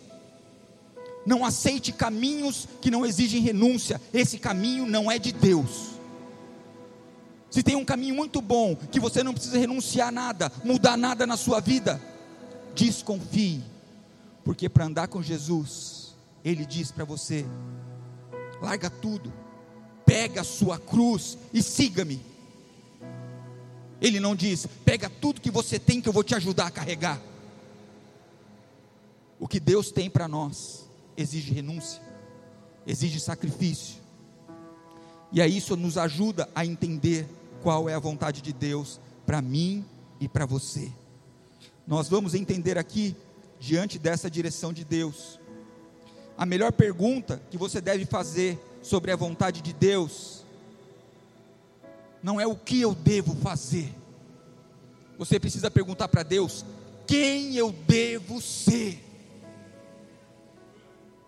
Não 1.25 1.43
aceite 1.43 1.91
caminhos 1.91 2.67
que 2.81 2.89
não 2.89 3.05
exigem 3.05 3.41
renúncia. 3.41 3.99
Esse 4.13 4.39
caminho 4.39 4.85
não 4.85 5.11
é 5.11 5.19
de 5.19 5.33
Deus. 5.33 5.97
Se 7.49 7.61
tem 7.61 7.75
um 7.75 7.83
caminho 7.83 8.15
muito 8.15 8.41
bom, 8.41 8.75
que 8.75 8.99
você 8.99 9.23
não 9.23 9.33
precisa 9.33 9.57
renunciar 9.57 10.07
a 10.07 10.11
nada, 10.11 10.51
mudar 10.63 10.95
nada 10.95 11.27
na 11.27 11.35
sua 11.35 11.59
vida, 11.59 12.01
desconfie, 12.73 13.61
porque 14.43 14.69
para 14.69 14.85
andar 14.85 15.07
com 15.07 15.21
Jesus, 15.21 16.15
Ele 16.45 16.65
diz 16.65 16.91
para 16.91 17.03
você: 17.03 17.45
larga 18.61 18.89
tudo, 18.89 19.33
pega 20.05 20.41
a 20.41 20.45
sua 20.45 20.79
cruz 20.79 21.37
e 21.53 21.61
siga-me. 21.61 22.21
Ele 24.01 24.19
não 24.19 24.35
diz: 24.35 24.67
pega 24.85 25.09
tudo 25.09 25.41
que 25.41 25.51
você 25.51 25.79
tem 25.79 26.01
que 26.01 26.09
eu 26.09 26.13
vou 26.13 26.23
te 26.23 26.35
ajudar 26.35 26.67
a 26.67 26.71
carregar. 26.71 27.21
O 29.39 29.47
que 29.47 29.59
Deus 29.59 29.91
tem 29.91 30.09
para 30.09 30.27
nós 30.27 30.87
exige 31.15 31.53
renúncia, 31.53 32.01
exige 32.85 33.19
sacrifício. 33.19 33.97
E 35.31 35.41
aí 35.41 35.57
isso 35.57 35.75
nos 35.75 35.97
ajuda 35.97 36.49
a 36.55 36.65
entender 36.65 37.27
qual 37.61 37.89
é 37.89 37.93
a 37.93 37.99
vontade 37.99 38.41
de 38.41 38.53
Deus 38.53 38.99
para 39.25 39.41
mim 39.41 39.85
e 40.19 40.27
para 40.27 40.45
você. 40.45 40.91
Nós 41.85 42.07
vamos 42.07 42.33
entender 42.33 42.77
aqui, 42.77 43.15
diante 43.59 43.99
dessa 43.99 44.29
direção 44.29 44.71
de 44.71 44.83
Deus, 44.83 45.39
a 46.37 46.45
melhor 46.45 46.71
pergunta 46.71 47.41
que 47.49 47.57
você 47.57 47.81
deve 47.81 48.05
fazer 48.05 48.59
sobre 48.81 49.11
a 49.11 49.15
vontade 49.15 49.61
de 49.61 49.73
Deus 49.73 50.36
não 52.21 52.39
é 52.39 52.47
o 52.47 52.55
que 52.55 52.81
eu 52.81 52.93
devo 52.93 53.35
fazer. 53.35 53.93
Você 55.17 55.39
precisa 55.39 55.71
perguntar 55.71 56.07
para 56.07 56.23
Deus: 56.23 56.65
quem 57.05 57.55
eu 57.55 57.71
devo 57.71 58.41
ser? 58.41 59.03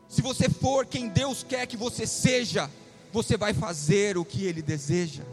Se 0.08 0.22
você 0.22 0.50
for 0.50 0.86
quem 0.86 1.08
Deus 1.08 1.43
quer 1.43 1.67
que 1.67 1.77
você 1.77 2.05
seja, 2.05 2.69
você 3.12 3.38
vai 3.38 3.53
fazer 3.53 4.17
o 4.17 4.25
que 4.25 4.43
Ele 4.43 4.62
deseja. 4.62 5.24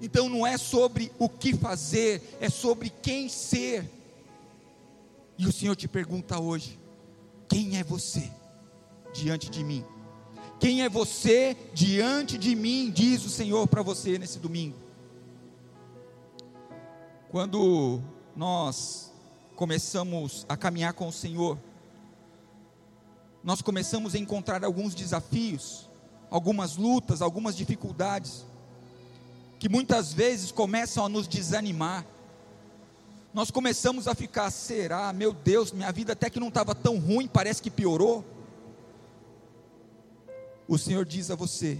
Então 0.00 0.28
não 0.28 0.46
é 0.46 0.56
sobre 0.56 1.10
o 1.18 1.28
que 1.28 1.54
fazer, 1.56 2.36
é 2.40 2.48
sobre 2.48 2.90
quem 2.90 3.28
ser. 3.28 3.88
E 5.36 5.46
o 5.46 5.52
Senhor 5.52 5.74
te 5.74 5.88
pergunta 5.88 6.38
hoje: 6.38 6.78
quem 7.48 7.78
é 7.78 7.84
você 7.84 8.30
diante 9.12 9.50
de 9.50 9.64
mim? 9.64 9.84
Quem 10.64 10.82
é 10.82 10.88
você 10.88 11.54
diante 11.74 12.38
de 12.38 12.56
mim? 12.56 12.90
Diz 12.90 13.22
o 13.26 13.28
Senhor 13.28 13.68
para 13.68 13.82
você 13.82 14.18
nesse 14.18 14.38
domingo. 14.38 14.74
Quando 17.30 18.00
nós 18.34 19.12
começamos 19.56 20.46
a 20.48 20.56
caminhar 20.56 20.94
com 20.94 21.06
o 21.06 21.12
Senhor, 21.12 21.58
nós 23.42 23.60
começamos 23.60 24.14
a 24.14 24.18
encontrar 24.18 24.64
alguns 24.64 24.94
desafios, 24.94 25.86
algumas 26.30 26.78
lutas, 26.78 27.20
algumas 27.20 27.54
dificuldades, 27.54 28.46
que 29.58 29.68
muitas 29.68 30.14
vezes 30.14 30.50
começam 30.50 31.04
a 31.04 31.10
nos 31.10 31.28
desanimar. 31.28 32.06
Nós 33.34 33.50
começamos 33.50 34.08
a 34.08 34.14
ficar, 34.14 34.50
será, 34.50 35.12
meu 35.12 35.34
Deus, 35.34 35.72
minha 35.72 35.92
vida 35.92 36.14
até 36.14 36.30
que 36.30 36.40
não 36.40 36.48
estava 36.48 36.74
tão 36.74 36.98
ruim, 36.98 37.28
parece 37.28 37.60
que 37.60 37.70
piorou 37.70 38.24
o 40.66 40.78
Senhor 40.78 41.04
diz 41.04 41.30
a 41.30 41.34
você: 41.34 41.78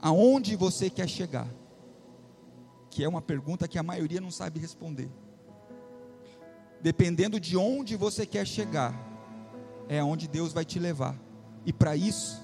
aonde 0.00 0.56
você 0.56 0.90
quer 0.90 1.08
chegar? 1.08 1.48
Que 2.90 3.02
é 3.02 3.08
uma 3.08 3.22
pergunta 3.22 3.66
que 3.66 3.78
a 3.78 3.82
maioria 3.82 4.20
não 4.20 4.30
sabe 4.30 4.60
responder. 4.60 5.10
Dependendo 6.80 7.40
de 7.40 7.56
onde 7.56 7.96
você 7.96 8.26
quer 8.26 8.46
chegar, 8.46 8.94
é 9.88 9.98
aonde 9.98 10.28
Deus 10.28 10.52
vai 10.52 10.64
te 10.64 10.78
levar. 10.78 11.18
E 11.64 11.72
para 11.72 11.96
isso, 11.96 12.42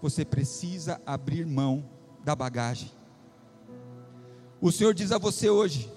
você 0.00 0.24
precisa 0.24 1.00
abrir 1.06 1.46
mão 1.46 1.88
da 2.24 2.34
bagagem. 2.34 2.90
O 4.60 4.72
Senhor 4.72 4.94
diz 4.94 5.12
a 5.12 5.18
você 5.18 5.50
hoje: 5.50 5.90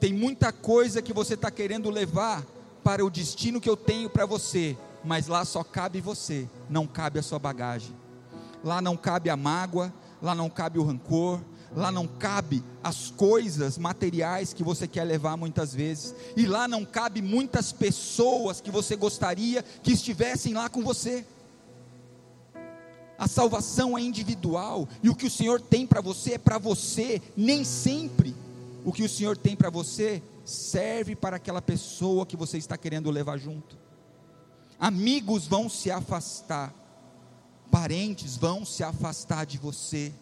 tem 0.00 0.12
muita 0.12 0.52
coisa 0.52 1.02
que 1.02 1.12
você 1.12 1.34
está 1.34 1.50
querendo 1.50 1.90
levar 1.90 2.46
para 2.82 3.04
o 3.04 3.10
destino 3.10 3.60
que 3.60 3.68
eu 3.68 3.76
tenho 3.76 4.08
para 4.08 4.24
você, 4.24 4.76
mas 5.08 5.26
lá 5.26 5.42
só 5.42 5.64
cabe 5.64 6.02
você, 6.02 6.46
não 6.68 6.86
cabe 6.86 7.18
a 7.18 7.22
sua 7.22 7.38
bagagem. 7.38 7.96
Lá 8.62 8.82
não 8.82 8.94
cabe 8.94 9.30
a 9.30 9.36
mágoa, 9.38 9.90
lá 10.20 10.34
não 10.34 10.50
cabe 10.50 10.78
o 10.78 10.84
rancor, 10.84 11.40
lá 11.74 11.90
não 11.90 12.06
cabe 12.06 12.62
as 12.84 13.10
coisas 13.10 13.78
materiais 13.78 14.52
que 14.52 14.62
você 14.62 14.86
quer 14.86 15.04
levar 15.04 15.34
muitas 15.38 15.74
vezes, 15.74 16.14
e 16.36 16.44
lá 16.44 16.68
não 16.68 16.84
cabe 16.84 17.22
muitas 17.22 17.72
pessoas 17.72 18.60
que 18.60 18.70
você 18.70 18.96
gostaria 18.96 19.62
que 19.82 19.92
estivessem 19.92 20.52
lá 20.52 20.68
com 20.68 20.82
você. 20.82 21.24
A 23.18 23.26
salvação 23.26 23.96
é 23.96 24.02
individual 24.02 24.86
e 25.02 25.08
o 25.08 25.14
que 25.14 25.26
o 25.26 25.30
Senhor 25.30 25.58
tem 25.58 25.86
para 25.86 26.02
você 26.02 26.34
é 26.34 26.38
para 26.38 26.58
você, 26.58 27.22
nem 27.34 27.64
sempre 27.64 28.36
o 28.84 28.92
que 28.92 29.02
o 29.02 29.08
Senhor 29.08 29.38
tem 29.38 29.56
para 29.56 29.70
você 29.70 30.22
serve 30.44 31.16
para 31.16 31.36
aquela 31.36 31.62
pessoa 31.62 32.26
que 32.26 32.36
você 32.36 32.58
está 32.58 32.76
querendo 32.76 33.10
levar 33.10 33.38
junto. 33.38 33.87
Amigos 34.78 35.46
vão 35.46 35.68
se 35.68 35.90
afastar, 35.90 36.72
parentes 37.70 38.36
vão 38.36 38.64
se 38.64 38.84
afastar 38.84 39.44
de 39.44 39.58
você 39.58 40.12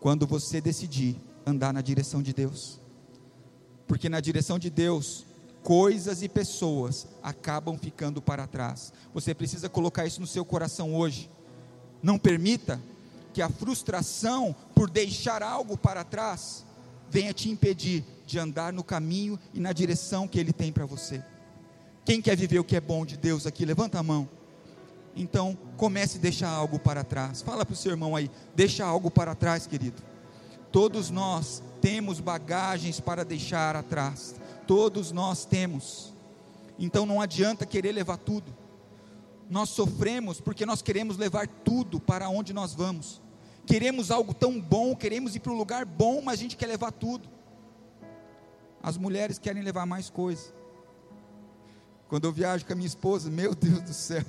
quando 0.00 0.26
você 0.26 0.60
decidir 0.62 1.16
andar 1.44 1.72
na 1.72 1.82
direção 1.82 2.22
de 2.22 2.32
Deus. 2.32 2.80
Porque 3.86 4.08
na 4.08 4.20
direção 4.20 4.58
de 4.58 4.70
Deus, 4.70 5.26
coisas 5.62 6.22
e 6.22 6.28
pessoas 6.28 7.06
acabam 7.22 7.76
ficando 7.76 8.22
para 8.22 8.46
trás. 8.46 8.92
Você 9.12 9.34
precisa 9.34 9.68
colocar 9.68 10.06
isso 10.06 10.20
no 10.20 10.26
seu 10.26 10.44
coração 10.44 10.94
hoje. 10.94 11.30
Não 12.02 12.18
permita 12.18 12.80
que 13.34 13.42
a 13.42 13.50
frustração 13.50 14.56
por 14.74 14.88
deixar 14.88 15.42
algo 15.42 15.76
para 15.76 16.02
trás 16.02 16.64
venha 17.10 17.34
te 17.34 17.50
impedir 17.50 18.04
de 18.24 18.38
andar 18.38 18.72
no 18.72 18.82
caminho 18.82 19.38
e 19.52 19.60
na 19.60 19.72
direção 19.72 20.26
que 20.26 20.38
Ele 20.38 20.52
tem 20.52 20.72
para 20.72 20.86
você. 20.86 21.22
Quem 22.04 22.20
quer 22.20 22.36
viver 22.36 22.58
o 22.58 22.64
que 22.64 22.76
é 22.76 22.80
bom 22.80 23.04
de 23.04 23.16
Deus 23.16 23.46
aqui, 23.46 23.64
levanta 23.64 23.98
a 23.98 24.02
mão. 24.02 24.28
Então, 25.14 25.56
comece 25.76 26.18
a 26.18 26.20
deixar 26.20 26.48
algo 26.48 26.78
para 26.78 27.04
trás. 27.04 27.42
Fala 27.42 27.64
para 27.64 27.72
o 27.72 27.76
seu 27.76 27.90
irmão 27.90 28.14
aí, 28.16 28.30
deixa 28.54 28.84
algo 28.84 29.10
para 29.10 29.34
trás, 29.34 29.66
querido. 29.66 30.02
Todos 30.70 31.10
nós 31.10 31.62
temos 31.80 32.20
bagagens 32.20 33.00
para 33.00 33.24
deixar 33.24 33.76
atrás. 33.76 34.34
Todos 34.66 35.10
nós 35.12 35.44
temos. 35.44 36.14
Então 36.78 37.04
não 37.04 37.20
adianta 37.20 37.66
querer 37.66 37.92
levar 37.92 38.16
tudo 38.16 38.60
nós 39.50 39.70
sofremos 39.70 40.40
porque 40.40 40.64
nós 40.64 40.80
queremos 40.80 41.16
levar 41.16 41.48
tudo 41.48 41.98
para 41.98 42.28
onde 42.28 42.52
nós 42.52 42.72
vamos. 42.72 43.20
Queremos 43.66 44.10
algo 44.10 44.32
tão 44.32 44.60
bom, 44.60 44.94
queremos 44.94 45.34
ir 45.34 45.40
para 45.40 45.52
um 45.52 45.56
lugar 45.56 45.84
bom, 45.84 46.22
mas 46.22 46.38
a 46.38 46.42
gente 46.42 46.56
quer 46.56 46.68
levar 46.68 46.92
tudo. 46.92 47.28
As 48.80 48.96
mulheres 48.96 49.38
querem 49.38 49.62
levar 49.62 49.84
mais 49.84 50.08
coisas. 50.08 50.54
Quando 52.10 52.26
eu 52.26 52.32
viajo 52.32 52.66
com 52.66 52.74
a 52.74 52.76
minha 52.76 52.86
esposa, 52.86 53.30
meu 53.30 53.54
Deus 53.56 53.80
do 53.80 53.94
céu, 53.94 54.24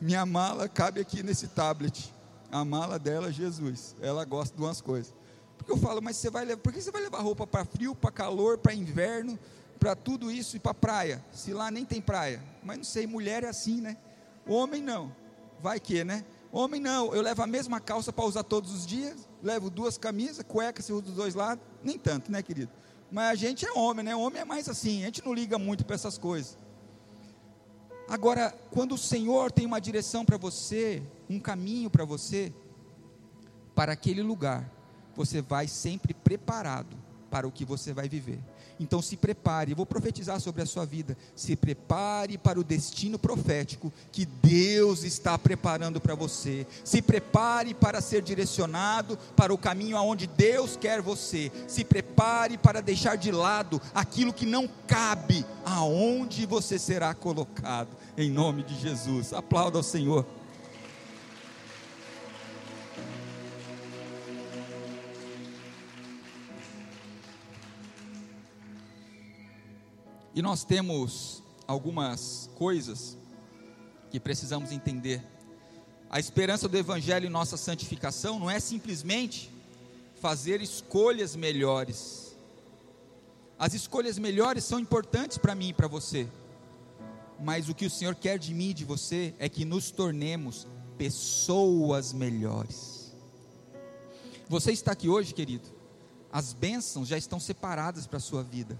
minha 0.00 0.24
mala 0.24 0.68
cabe 0.68 1.00
aqui 1.00 1.24
nesse 1.24 1.48
tablet. 1.48 2.14
A 2.52 2.64
mala 2.64 3.00
dela, 3.00 3.32
Jesus, 3.32 3.96
ela 4.00 4.24
gosta 4.24 4.56
de 4.56 4.62
umas 4.62 4.80
coisas. 4.80 5.12
Porque 5.58 5.72
eu 5.72 5.76
falo, 5.76 6.00
mas 6.00 6.16
você 6.16 6.30
vai 6.30 6.44
levar, 6.44 6.60
por 6.60 6.72
que 6.72 6.80
você 6.80 6.92
vai 6.92 7.02
levar 7.02 7.20
roupa 7.20 7.46
para 7.46 7.64
frio, 7.64 7.96
para 7.96 8.12
calor, 8.12 8.58
para 8.58 8.72
inverno? 8.72 9.36
para 9.80 9.96
tudo 9.96 10.30
isso 10.30 10.56
e 10.56 10.60
para 10.60 10.74
praia, 10.74 11.24
se 11.32 11.54
lá 11.54 11.70
nem 11.70 11.86
tem 11.86 12.02
praia. 12.02 12.44
Mas 12.62 12.76
não 12.76 12.84
sei, 12.84 13.06
mulher 13.06 13.42
é 13.42 13.48
assim, 13.48 13.80
né? 13.80 13.96
Homem 14.46 14.82
não. 14.82 15.16
Vai 15.58 15.80
que, 15.80 16.04
né? 16.04 16.24
Homem 16.52 16.80
não, 16.80 17.14
eu 17.14 17.22
levo 17.22 17.42
a 17.42 17.46
mesma 17.46 17.80
calça 17.80 18.12
para 18.12 18.24
usar 18.24 18.42
todos 18.42 18.72
os 18.72 18.86
dias, 18.86 19.28
levo 19.42 19.70
duas 19.70 19.96
camisas, 19.96 20.44
cueca 20.46 20.82
se 20.82 20.92
usa 20.92 21.02
dos 21.02 21.14
dois 21.14 21.34
lados, 21.34 21.64
nem 21.82 21.98
tanto, 21.98 22.30
né, 22.30 22.42
querido? 22.42 22.70
Mas 23.10 23.30
a 23.30 23.34
gente 23.34 23.66
é 23.66 23.72
homem, 23.72 24.04
né? 24.04 24.14
Homem 24.14 24.42
é 24.42 24.44
mais 24.44 24.68
assim, 24.68 25.02
a 25.02 25.06
gente 25.06 25.24
não 25.24 25.34
liga 25.34 25.58
muito 25.58 25.84
para 25.84 25.94
essas 25.94 26.16
coisas. 26.16 26.56
Agora, 28.08 28.50
quando 28.70 28.94
o 28.94 28.98
Senhor 28.98 29.52
tem 29.52 29.66
uma 29.66 29.80
direção 29.80 30.24
para 30.24 30.36
você, 30.36 31.02
um 31.28 31.38
caminho 31.38 31.88
para 31.88 32.04
você, 32.04 32.52
para 33.74 33.92
aquele 33.92 34.22
lugar, 34.22 34.68
você 35.14 35.40
vai 35.40 35.68
sempre 35.68 36.12
preparado 36.12 36.96
para 37.30 37.46
o 37.46 37.52
que 37.52 37.64
você 37.64 37.92
vai 37.92 38.08
viver. 38.08 38.40
Então 38.80 39.02
se 39.02 39.14
prepare, 39.14 39.72
eu 39.72 39.76
vou 39.76 39.84
profetizar 39.84 40.40
sobre 40.40 40.62
a 40.62 40.66
sua 40.66 40.86
vida. 40.86 41.14
Se 41.36 41.54
prepare 41.54 42.38
para 42.38 42.58
o 42.58 42.64
destino 42.64 43.18
profético 43.18 43.92
que 44.10 44.24
Deus 44.24 45.04
está 45.04 45.38
preparando 45.38 46.00
para 46.00 46.14
você. 46.14 46.66
Se 46.82 47.02
prepare 47.02 47.74
para 47.74 48.00
ser 48.00 48.22
direcionado 48.22 49.18
para 49.36 49.52
o 49.52 49.58
caminho 49.58 49.98
aonde 49.98 50.26
Deus 50.26 50.78
quer 50.78 51.02
você. 51.02 51.52
Se 51.68 51.84
prepare 51.84 52.56
para 52.56 52.80
deixar 52.80 53.16
de 53.16 53.30
lado 53.30 53.78
aquilo 53.94 54.32
que 54.32 54.46
não 54.46 54.66
cabe 54.86 55.44
aonde 55.62 56.46
você 56.46 56.78
será 56.78 57.12
colocado. 57.12 57.90
Em 58.16 58.30
nome 58.30 58.62
de 58.62 58.80
Jesus. 58.80 59.34
Aplauda 59.34 59.76
ao 59.76 59.82
Senhor. 59.82 60.24
E 70.34 70.40
nós 70.40 70.64
temos 70.64 71.42
algumas 71.66 72.48
coisas 72.54 73.16
que 74.10 74.20
precisamos 74.20 74.70
entender. 74.70 75.22
A 76.08 76.20
esperança 76.20 76.68
do 76.68 76.76
Evangelho 76.76 77.26
em 77.26 77.30
nossa 77.30 77.56
santificação 77.56 78.38
não 78.38 78.50
é 78.50 78.60
simplesmente 78.60 79.50
fazer 80.20 80.60
escolhas 80.60 81.34
melhores. 81.34 82.36
As 83.58 83.74
escolhas 83.74 84.18
melhores 84.18 84.64
são 84.64 84.78
importantes 84.78 85.36
para 85.36 85.54
mim 85.54 85.68
e 85.68 85.74
para 85.74 85.88
você, 85.88 86.28
mas 87.38 87.68
o 87.68 87.74
que 87.74 87.86
o 87.86 87.90
Senhor 87.90 88.14
quer 88.14 88.38
de 88.38 88.54
mim 88.54 88.70
e 88.70 88.74
de 88.74 88.84
você 88.84 89.34
é 89.38 89.48
que 89.48 89.64
nos 89.64 89.90
tornemos 89.90 90.66
pessoas 90.96 92.12
melhores. 92.12 93.12
Você 94.48 94.72
está 94.72 94.92
aqui 94.92 95.08
hoje, 95.08 95.34
querido, 95.34 95.68
as 96.32 96.52
bênçãos 96.52 97.08
já 97.08 97.18
estão 97.18 97.38
separadas 97.38 98.06
para 98.06 98.16
a 98.16 98.20
sua 98.20 98.42
vida 98.42 98.78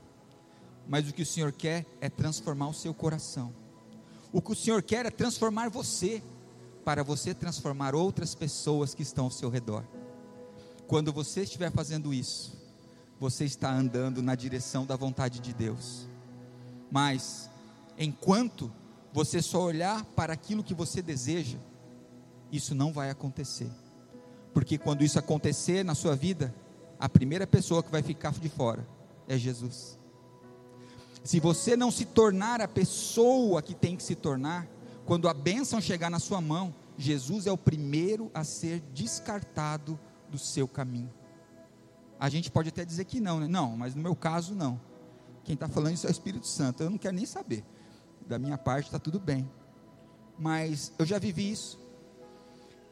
mas 0.90 1.08
o 1.08 1.14
que 1.14 1.22
o 1.22 1.26
Senhor 1.26 1.52
quer 1.52 1.86
é 2.00 2.08
transformar 2.08 2.66
o 2.66 2.74
seu 2.74 2.92
coração. 2.92 3.54
O 4.32 4.42
que 4.42 4.50
o 4.50 4.56
Senhor 4.56 4.82
quer 4.82 5.06
é 5.06 5.10
transformar 5.10 5.70
você, 5.70 6.20
para 6.84 7.04
você 7.04 7.32
transformar 7.32 7.94
outras 7.94 8.34
pessoas 8.34 8.92
que 8.92 9.04
estão 9.04 9.26
ao 9.26 9.30
seu 9.30 9.48
redor. 9.48 9.84
Quando 10.88 11.12
você 11.12 11.42
estiver 11.42 11.70
fazendo 11.70 12.12
isso, 12.12 12.58
você 13.20 13.44
está 13.44 13.72
andando 13.72 14.20
na 14.20 14.34
direção 14.34 14.84
da 14.84 14.96
vontade 14.96 15.38
de 15.38 15.54
Deus. 15.54 16.08
Mas, 16.90 17.48
enquanto 17.96 18.72
você 19.12 19.40
só 19.40 19.62
olhar 19.62 20.04
para 20.16 20.32
aquilo 20.32 20.64
que 20.64 20.74
você 20.74 21.00
deseja, 21.00 21.58
isso 22.50 22.74
não 22.74 22.92
vai 22.92 23.10
acontecer. 23.10 23.70
Porque 24.52 24.76
quando 24.76 25.04
isso 25.04 25.20
acontecer 25.20 25.84
na 25.84 25.94
sua 25.94 26.16
vida, 26.16 26.52
a 26.98 27.08
primeira 27.08 27.46
pessoa 27.46 27.80
que 27.80 27.92
vai 27.92 28.02
ficar 28.02 28.32
de 28.32 28.48
fora 28.48 28.84
é 29.28 29.38
Jesus. 29.38 29.99
Se 31.22 31.38
você 31.38 31.76
não 31.76 31.90
se 31.90 32.04
tornar 32.04 32.60
a 32.60 32.68
pessoa 32.68 33.62
que 33.62 33.74
tem 33.74 33.96
que 33.96 34.02
se 34.02 34.14
tornar, 34.14 34.66
quando 35.04 35.28
a 35.28 35.34
bênção 35.34 35.80
chegar 35.80 36.10
na 36.10 36.18
sua 36.18 36.40
mão, 36.40 36.74
Jesus 36.96 37.46
é 37.46 37.52
o 37.52 37.58
primeiro 37.58 38.30
a 38.32 38.44
ser 38.44 38.80
descartado 38.92 39.98
do 40.30 40.38
seu 40.38 40.68
caminho. 40.68 41.12
A 42.18 42.28
gente 42.28 42.50
pode 42.50 42.68
até 42.68 42.84
dizer 42.84 43.04
que 43.06 43.20
não, 43.20 43.40
né? 43.40 43.48
Não, 43.48 43.76
mas 43.76 43.94
no 43.94 44.02
meu 44.02 44.14
caso, 44.14 44.54
não. 44.54 44.80
Quem 45.42 45.54
está 45.54 45.68
falando 45.68 45.94
isso 45.94 46.06
é 46.06 46.10
o 46.10 46.12
Espírito 46.12 46.46
Santo. 46.46 46.82
Eu 46.82 46.90
não 46.90 46.98
quero 46.98 47.16
nem 47.16 47.26
saber. 47.26 47.64
Da 48.26 48.38
minha 48.38 48.58
parte 48.58 48.86
está 48.86 48.98
tudo 48.98 49.18
bem. 49.18 49.50
Mas 50.38 50.92
eu 50.98 51.06
já 51.06 51.18
vivi 51.18 51.50
isso. 51.50 51.78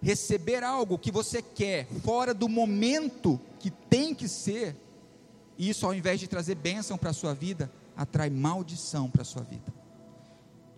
Receber 0.00 0.64
algo 0.64 0.98
que 0.98 1.10
você 1.10 1.42
quer 1.42 1.86
fora 2.02 2.32
do 2.32 2.48
momento 2.48 3.40
que 3.58 3.70
tem 3.70 4.14
que 4.14 4.28
ser, 4.28 4.76
isso 5.58 5.84
ao 5.84 5.94
invés 5.94 6.18
de 6.20 6.26
trazer 6.26 6.54
bênção 6.54 6.96
para 6.96 7.10
a 7.10 7.14
sua 7.14 7.34
vida, 7.34 7.70
atrai 7.98 8.30
maldição 8.30 9.10
para 9.10 9.22
a 9.22 9.24
sua 9.24 9.42
vida. 9.42 9.74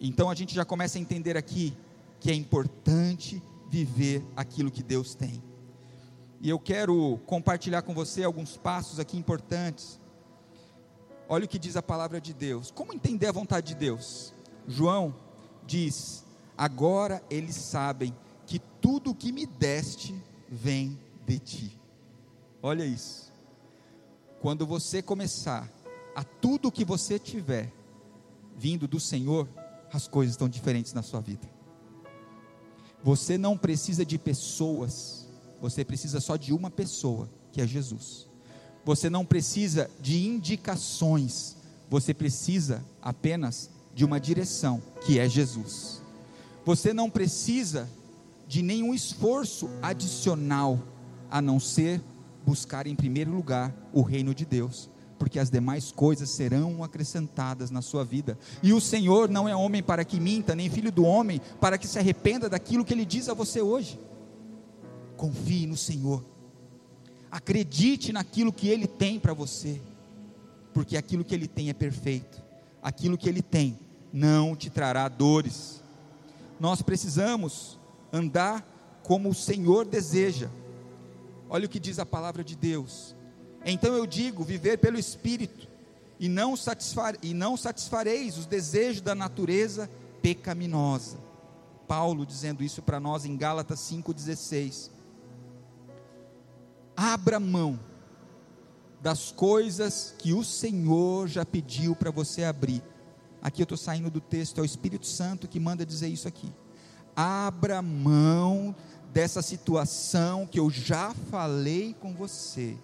Então 0.01 0.31
a 0.31 0.35
gente 0.35 0.55
já 0.55 0.65
começa 0.65 0.97
a 0.97 1.01
entender 1.01 1.37
aqui 1.37 1.77
que 2.19 2.31
é 2.31 2.35
importante 2.35 3.43
viver 3.69 4.25
aquilo 4.35 4.71
que 4.71 4.83
Deus 4.83 5.15
tem. 5.15 5.43
E 6.41 6.49
eu 6.49 6.59
quero 6.59 7.21
compartilhar 7.27 7.83
com 7.83 7.93
você 7.93 8.25
alguns 8.25 8.57
passos 8.57 8.99
aqui 8.99 9.19
importantes. 9.19 10.01
Olha 11.29 11.45
o 11.45 11.49
que 11.49 11.59
diz 11.59 11.77
a 11.77 11.83
palavra 11.83 12.19
de 12.19 12.33
Deus. 12.33 12.71
Como 12.71 12.95
entender 12.95 13.27
a 13.27 13.33
vontade 13.33 13.69
de 13.69 13.75
Deus? 13.75 14.33
João 14.67 15.15
diz: 15.67 16.25
Agora 16.57 17.23
eles 17.29 17.55
sabem 17.55 18.17
que 18.47 18.59
tudo 18.81 19.11
o 19.11 19.15
que 19.15 19.31
me 19.31 19.45
deste 19.45 20.15
vem 20.49 20.99
de 21.27 21.39
ti. 21.39 21.81
Olha 22.63 22.85
isso. 22.85 23.31
Quando 24.41 24.67
você 24.67 25.03
começar 25.03 25.71
a 26.15 26.25
tudo 26.25 26.73
que 26.73 26.85
você 26.85 27.19
tiver 27.19 27.73
vindo 28.57 28.87
do 28.87 29.01
Senhor, 29.01 29.49
as 29.93 30.07
coisas 30.07 30.35
estão 30.35 30.49
diferentes 30.49 30.93
na 30.93 31.03
sua 31.03 31.21
vida. 31.21 31.49
Você 33.03 33.39
não 33.39 33.57
precisa 33.57 34.05
de 34.05 34.19
pessoas, 34.19 35.27
você 35.61 35.85
precisa 35.85 36.21
só 36.21 36.37
de 36.37 36.53
uma 36.53 36.71
pessoa, 36.71 37.29
que 37.51 37.61
é 37.61 37.67
Jesus. 37.67 38.29
Você 38.85 39.09
não 39.09 39.25
precisa 39.25 39.91
de 40.01 40.27
indicações, 40.27 41.57
você 41.89 42.13
precisa 42.13 42.85
apenas 43.01 43.71
de 43.95 44.05
uma 44.05 44.21
direção, 44.21 44.83
que 45.05 45.19
é 45.19 45.29
Jesus. 45.29 46.03
Você 46.65 46.93
não 46.93 47.11
precisa 47.11 47.89
de 48.47 48.63
nenhum 48.63 48.95
esforço 48.95 49.71
adicional, 49.81 50.79
a 51.31 51.41
não 51.41 51.59
ser 51.59 52.03
buscar 52.45 52.87
em 52.87 52.95
primeiro 52.95 53.33
lugar 53.33 53.75
o 53.93 54.03
reino 54.03 54.35
de 54.35 54.45
Deus, 54.45 54.91
porque 55.21 55.39
as 55.39 55.51
demais 55.51 55.93
coisas 55.93 56.31
serão 56.31 56.83
acrescentadas 56.83 57.71
na 57.71 57.83
sua 57.83 58.03
vida. 58.03 58.39
E 58.63 58.73
o 58.73 58.81
Senhor 58.81 59.29
não 59.29 59.47
é 59.47 59.55
homem 59.55 59.83
para 59.83 60.03
que 60.03 60.19
minta, 60.19 60.55
nem 60.55 60.71
filho 60.71 60.91
do 60.91 61.05
homem 61.05 61.43
para 61.61 61.77
que 61.77 61.87
se 61.87 61.99
arrependa 61.99 62.49
daquilo 62.49 62.87
que 62.87 62.95
ele 62.95 63.05
diz 63.05 63.29
a 63.29 63.35
você 63.35 63.61
hoje. 63.61 64.01
Confie 65.19 65.67
no 65.67 65.77
Senhor. 65.77 66.25
Acredite 67.31 68.15
naquilo 68.15 68.51
que 68.51 68.67
ele 68.67 68.87
tem 68.87 69.21
para 69.21 69.35
você, 69.35 69.79
porque 70.73 70.97
aquilo 70.97 71.23
que 71.23 71.35
ele 71.35 71.47
tem 71.47 71.69
é 71.69 71.75
perfeito. 71.75 72.43
Aquilo 72.83 73.19
que 73.19 73.29
ele 73.29 73.43
tem 73.43 73.79
não 74.11 74.57
te 74.57 74.71
trará 74.71 75.07
dores. 75.07 75.83
Nós 76.59 76.81
precisamos 76.81 77.79
andar 78.11 78.67
como 79.03 79.29
o 79.29 79.35
Senhor 79.35 79.85
deseja. 79.85 80.49
Olha 81.47 81.67
o 81.67 81.69
que 81.69 81.79
diz 81.79 81.99
a 81.99 82.07
palavra 82.07 82.43
de 82.43 82.57
Deus. 82.57 83.15
Então 83.65 83.95
eu 83.95 84.07
digo: 84.07 84.45
viver 84.45 84.79
pelo 84.79 84.99
Espírito, 84.99 85.69
e 86.19 86.29
não, 86.29 86.57
satisfar, 86.57 87.17
e 87.23 87.33
não 87.33 87.57
satisfareis 87.57 88.37
os 88.37 88.47
desejos 88.47 89.01
da 89.01 89.15
natureza 89.15 89.91
pecaminosa. 90.23 91.19
Paulo 91.89 92.25
dizendo 92.25 92.63
isso 92.63 92.83
para 92.83 93.01
nós 93.01 93.25
em 93.25 93.37
Gálatas 93.37 93.81
5,16. 93.81 94.91
Abra 96.97 97.41
mão 97.41 97.81
das 99.01 99.33
coisas 99.33 100.15
que 100.19 100.35
o 100.35 100.45
Senhor 100.45 101.27
já 101.27 101.45
pediu 101.45 101.97
para 101.97 102.11
você 102.11 102.45
abrir. 102.45 102.83
Aqui 103.43 103.63
eu 103.63 103.65
estou 103.65 103.79
saindo 103.79 104.11
do 104.11 104.21
texto, 104.21 104.59
é 104.59 104.61
o 104.61 104.67
Espírito 104.67 105.07
Santo 105.07 105.49
que 105.49 105.59
manda 105.59 105.87
dizer 105.87 106.09
isso 106.09 106.29
aqui. 106.29 106.53
Abra 107.17 107.81
mão 107.81 108.75
dessa 109.13 109.41
situação 109.41 110.47
que 110.47 110.61
eu 110.61 110.71
já 110.71 111.15
falei 111.31 111.95
com 111.99 112.15
você. 112.15 112.77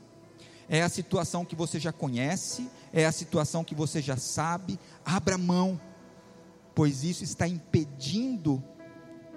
É 0.69 0.83
a 0.83 0.89
situação 0.89 1.45
que 1.45 1.55
você 1.55 1.79
já 1.79 1.93
conhece, 1.93 2.69
é 2.93 3.07
a 3.07 3.13
situação 3.13 3.63
que 3.63 3.75
você 3.75 4.03
já 4.03 4.17
sabe. 4.17 4.79
Abra 5.05 5.39
mão, 5.39 5.81
pois 6.75 7.05
isso 7.05 7.23
está 7.23 7.47
impedindo 7.47 8.63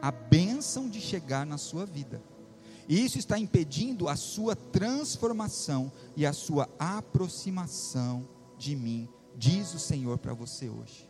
a 0.02 0.12
bênção 0.12 0.90
de 0.90 1.00
chegar 1.00 1.46
na 1.46 1.58
sua 1.58 1.86
vida. 1.86 2.22
Isso 2.88 3.20
está 3.20 3.38
impedindo 3.38 4.08
a 4.08 4.16
sua 4.16 4.56
transformação 4.56 5.92
e 6.16 6.26
a 6.26 6.34
sua 6.34 6.68
aproximação 6.80 8.28
de 8.58 8.76
mim, 8.76 9.08
diz 9.38 9.74
o 9.74 9.80
Senhor 9.80 10.18
para 10.18 10.34
você 10.34 10.68
hoje 10.68 11.10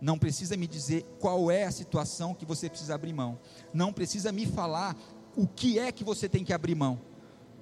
não 0.00 0.18
precisa 0.18 0.56
me 0.56 0.66
dizer 0.66 1.04
qual 1.18 1.50
é 1.50 1.64
a 1.64 1.70
situação 1.70 2.34
que 2.34 2.46
você 2.46 2.68
precisa 2.68 2.94
abrir 2.94 3.12
mão, 3.12 3.38
não 3.72 3.92
precisa 3.92 4.32
me 4.32 4.46
falar 4.46 4.96
o 5.36 5.46
que 5.46 5.78
é 5.78 5.92
que 5.92 6.02
você 6.02 6.28
tem 6.28 6.44
que 6.44 6.52
abrir 6.52 6.74
mão. 6.74 6.98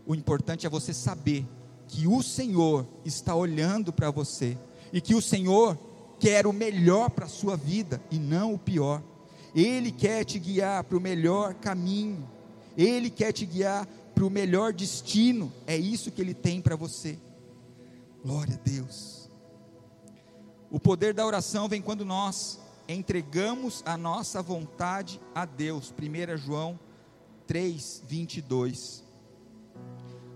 O 0.09 0.15
importante 0.15 0.67
é 0.67 0.71
você 0.71 0.95
saber 0.95 1.47
que 1.87 2.07
o 2.07 2.23
Senhor 2.23 2.89
está 3.05 3.35
olhando 3.35 3.93
para 3.93 4.11
você 4.11 4.57
e 4.91 5.03
que 5.03 5.15
o 5.15 5.21
Senhor 5.21 5.79
quer 6.19 6.47
o 6.47 6.53
melhor 6.53 7.11
para 7.11 7.27
a 7.27 7.29
sua 7.29 7.59
vida 7.59 8.01
e 8.11 8.19
não 8.19 8.55
o 8.55 8.59
pior. 8.59 9.03
Ele 9.55 9.93
quer 9.93 10.25
te 10.25 10.39
guiar 10.39 10.83
para 10.85 10.97
o 10.97 11.01
melhor 11.01 11.53
caminho, 11.53 12.27
ele 12.75 13.11
quer 13.11 13.33
te 13.33 13.45
guiar 13.45 13.87
para 14.15 14.25
o 14.25 14.31
melhor 14.31 14.73
destino, 14.73 15.53
é 15.67 15.77
isso 15.77 16.11
que 16.11 16.23
ele 16.23 16.33
tem 16.33 16.59
para 16.59 16.75
você. 16.75 17.19
Glória 18.25 18.55
a 18.55 18.67
Deus. 18.67 19.29
O 20.71 20.81
poder 20.81 21.13
da 21.13 21.27
oração 21.27 21.69
vem 21.69 21.83
quando 21.83 22.07
nós 22.07 22.59
entregamos 22.89 23.83
a 23.85 23.99
nossa 23.99 24.41
vontade 24.41 25.21
a 25.35 25.45
Deus. 25.45 25.93
1 25.93 26.39
João 26.39 26.81
3, 27.47 28.05
22. 28.09 29.08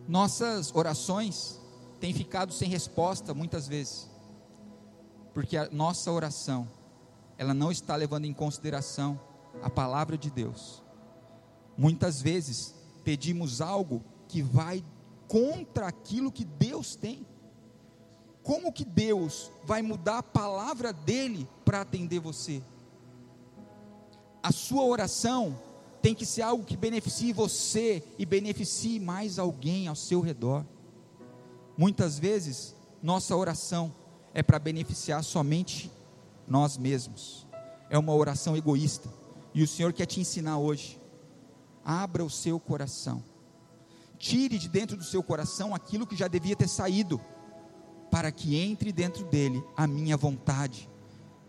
Nossas 0.09 0.75
orações 0.75 1.61
têm 2.01 2.12
ficado 2.12 2.53
sem 2.53 2.69
resposta 2.69 3.33
muitas 3.33 3.69
vezes, 3.69 4.11
porque 5.33 5.57
a 5.57 5.71
nossa 5.71 6.11
oração, 6.11 6.69
ela 7.38 7.55
não 7.55 7.71
está 7.71 7.95
levando 7.95 8.25
em 8.25 8.33
consideração 8.33 9.21
a 9.62 9.71
palavra 9.71 10.19
de 10.19 10.31
Deus. 10.31 10.83
Muitas 11.77 12.21
vezes 12.21 12.75
pedimos 13.05 13.61
algo 13.61 14.03
que 14.29 14.43
vai 14.43 14.85
contra 15.29 15.87
aquilo 15.87 16.33
que 16.33 16.45
Deus 16.45 16.95
tem. 16.95 17.27
Como 18.43 18.73
que 18.73 18.85
Deus 18.85 19.51
vai 19.65 19.81
mudar 19.81 20.19
a 20.19 20.23
palavra 20.23 20.93
dele 20.93 21.49
para 21.65 21.81
atender 21.83 22.19
você? 22.19 22.62
A 24.43 24.51
sua 24.51 24.83
oração 24.83 25.57
tem 26.03 26.15
que 26.15 26.27
ser 26.27 26.43
algo 26.43 26.65
que 26.65 26.77
beneficie 26.77 27.33
você 27.33 28.03
e 28.19 28.27
beneficie 28.27 28.99
mais 28.99 29.38
alguém 29.38 29.87
ao 29.87 29.95
seu 29.95 30.21
redor. 30.21 30.65
Muitas 31.79 32.19
vezes, 32.19 32.75
nossa 33.03 33.37
oração 33.37 33.95
é 34.35 34.43
para 34.43 34.59
beneficiar 34.59 35.23
somente 35.23 35.91
nós 36.47 36.77
mesmos. 36.77 37.47
É 37.88 37.97
uma 37.97 38.15
oração 38.15 38.57
egoísta. 38.57 39.09
E 39.55 39.62
o 39.62 39.69
Senhor 39.69 39.93
quer 39.93 40.07
te 40.07 40.21
ensinar 40.21 40.59
hoje. 40.59 41.01
Abra 41.85 42.25
o 42.25 42.31
seu 42.31 42.59
coração. 42.59 43.23
Tire 44.19 44.59
de 44.59 44.69
dentro 44.69 44.97
do 44.97 45.05
seu 45.05 45.23
coração 45.23 45.75
aquilo 45.75 46.07
que 46.07 46.17
já 46.17 46.29
devia 46.29 46.57
ter 46.57 46.69
saído 46.69 47.21
para 48.12 48.31
que 48.31 48.57
entre 48.57 48.93
dentro 48.93 49.25
dele 49.25 49.65
a 49.75 49.87
minha 49.87 50.19
vontade, 50.19 50.87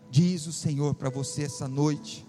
diz 0.09 0.47
o 0.47 0.53
Senhor 0.53 0.95
para 0.95 1.09
você 1.09 1.43
essa 1.43 1.67
noite. 1.67 2.25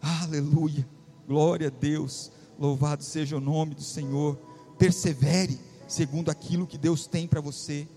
Aleluia, 0.00 0.88
glória 1.26 1.68
a 1.68 1.70
Deus, 1.70 2.30
louvado 2.58 3.02
seja 3.02 3.36
o 3.36 3.40
nome 3.40 3.74
do 3.74 3.82
Senhor. 3.82 4.36
Persevere 4.78 5.58
segundo 5.86 6.30
aquilo 6.30 6.66
que 6.66 6.78
Deus 6.78 7.06
tem 7.06 7.26
para 7.26 7.40
você. 7.40 7.88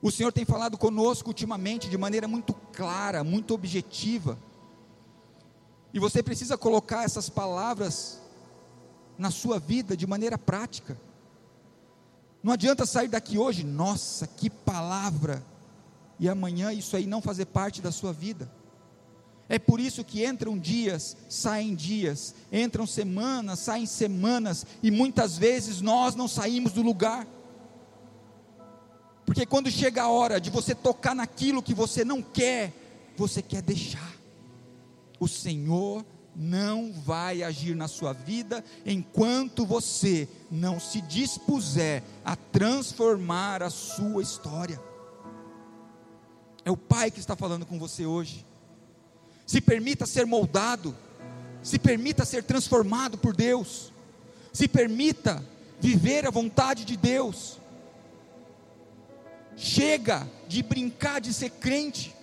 O 0.00 0.10
Senhor 0.10 0.32
tem 0.32 0.44
falado 0.44 0.78
conosco 0.78 1.28
ultimamente 1.28 1.88
de 1.88 1.98
maneira 1.98 2.28
muito 2.28 2.54
clara, 2.72 3.24
muito 3.24 3.52
objetiva. 3.54 4.38
E 5.92 5.98
você 5.98 6.22
precisa 6.22 6.56
colocar 6.56 7.04
essas 7.04 7.28
palavras 7.28 8.20
na 9.16 9.30
sua 9.30 9.58
vida 9.58 9.96
de 9.96 10.06
maneira 10.06 10.38
prática. 10.38 10.96
Não 12.42 12.52
adianta 12.52 12.86
sair 12.86 13.08
daqui 13.08 13.36
hoje, 13.36 13.64
nossa, 13.64 14.26
que 14.26 14.48
palavra, 14.48 15.44
e 16.20 16.28
amanhã 16.28 16.72
isso 16.72 16.96
aí 16.96 17.06
não 17.06 17.20
fazer 17.20 17.46
parte 17.46 17.82
da 17.82 17.90
sua 17.90 18.12
vida. 18.12 18.48
É 19.48 19.58
por 19.58 19.80
isso 19.80 20.04
que 20.04 20.26
entram 20.26 20.58
dias, 20.58 21.16
saem 21.28 21.74
dias, 21.74 22.34
entram 22.52 22.86
semanas, 22.86 23.60
saem 23.60 23.86
semanas, 23.86 24.66
e 24.82 24.90
muitas 24.90 25.38
vezes 25.38 25.80
nós 25.80 26.14
não 26.14 26.28
saímos 26.28 26.72
do 26.72 26.82
lugar. 26.82 27.26
Porque 29.24 29.46
quando 29.46 29.70
chega 29.70 30.02
a 30.02 30.08
hora 30.08 30.40
de 30.40 30.50
você 30.50 30.74
tocar 30.74 31.14
naquilo 31.14 31.62
que 31.62 31.72
você 31.72 32.04
não 32.04 32.20
quer, 32.20 32.72
você 33.16 33.40
quer 33.40 33.62
deixar. 33.62 34.14
O 35.18 35.26
Senhor 35.26 36.04
não 36.36 36.92
vai 36.92 37.42
agir 37.42 37.74
na 37.74 37.88
sua 37.88 38.12
vida 38.12 38.64
enquanto 38.86 39.66
você 39.66 40.28
não 40.50 40.78
se 40.78 41.00
dispuser 41.00 42.04
a 42.24 42.36
transformar 42.36 43.62
a 43.62 43.70
sua 43.70 44.22
história. 44.22 44.80
É 46.64 46.70
o 46.70 46.76
Pai 46.76 47.10
que 47.10 47.18
está 47.18 47.34
falando 47.34 47.66
com 47.66 47.78
você 47.78 48.06
hoje. 48.06 48.46
Se 49.48 49.62
permita 49.62 50.04
ser 50.04 50.26
moldado, 50.26 50.94
se 51.62 51.78
permita 51.78 52.26
ser 52.26 52.44
transformado 52.44 53.16
por 53.16 53.34
Deus, 53.34 53.90
se 54.52 54.68
permita 54.68 55.42
viver 55.80 56.26
a 56.26 56.30
vontade 56.30 56.84
de 56.84 56.98
Deus. 56.98 57.58
Chega 59.56 60.28
de 60.46 60.62
brincar 60.62 61.22
de 61.22 61.32
ser 61.32 61.48
crente, 61.48 62.14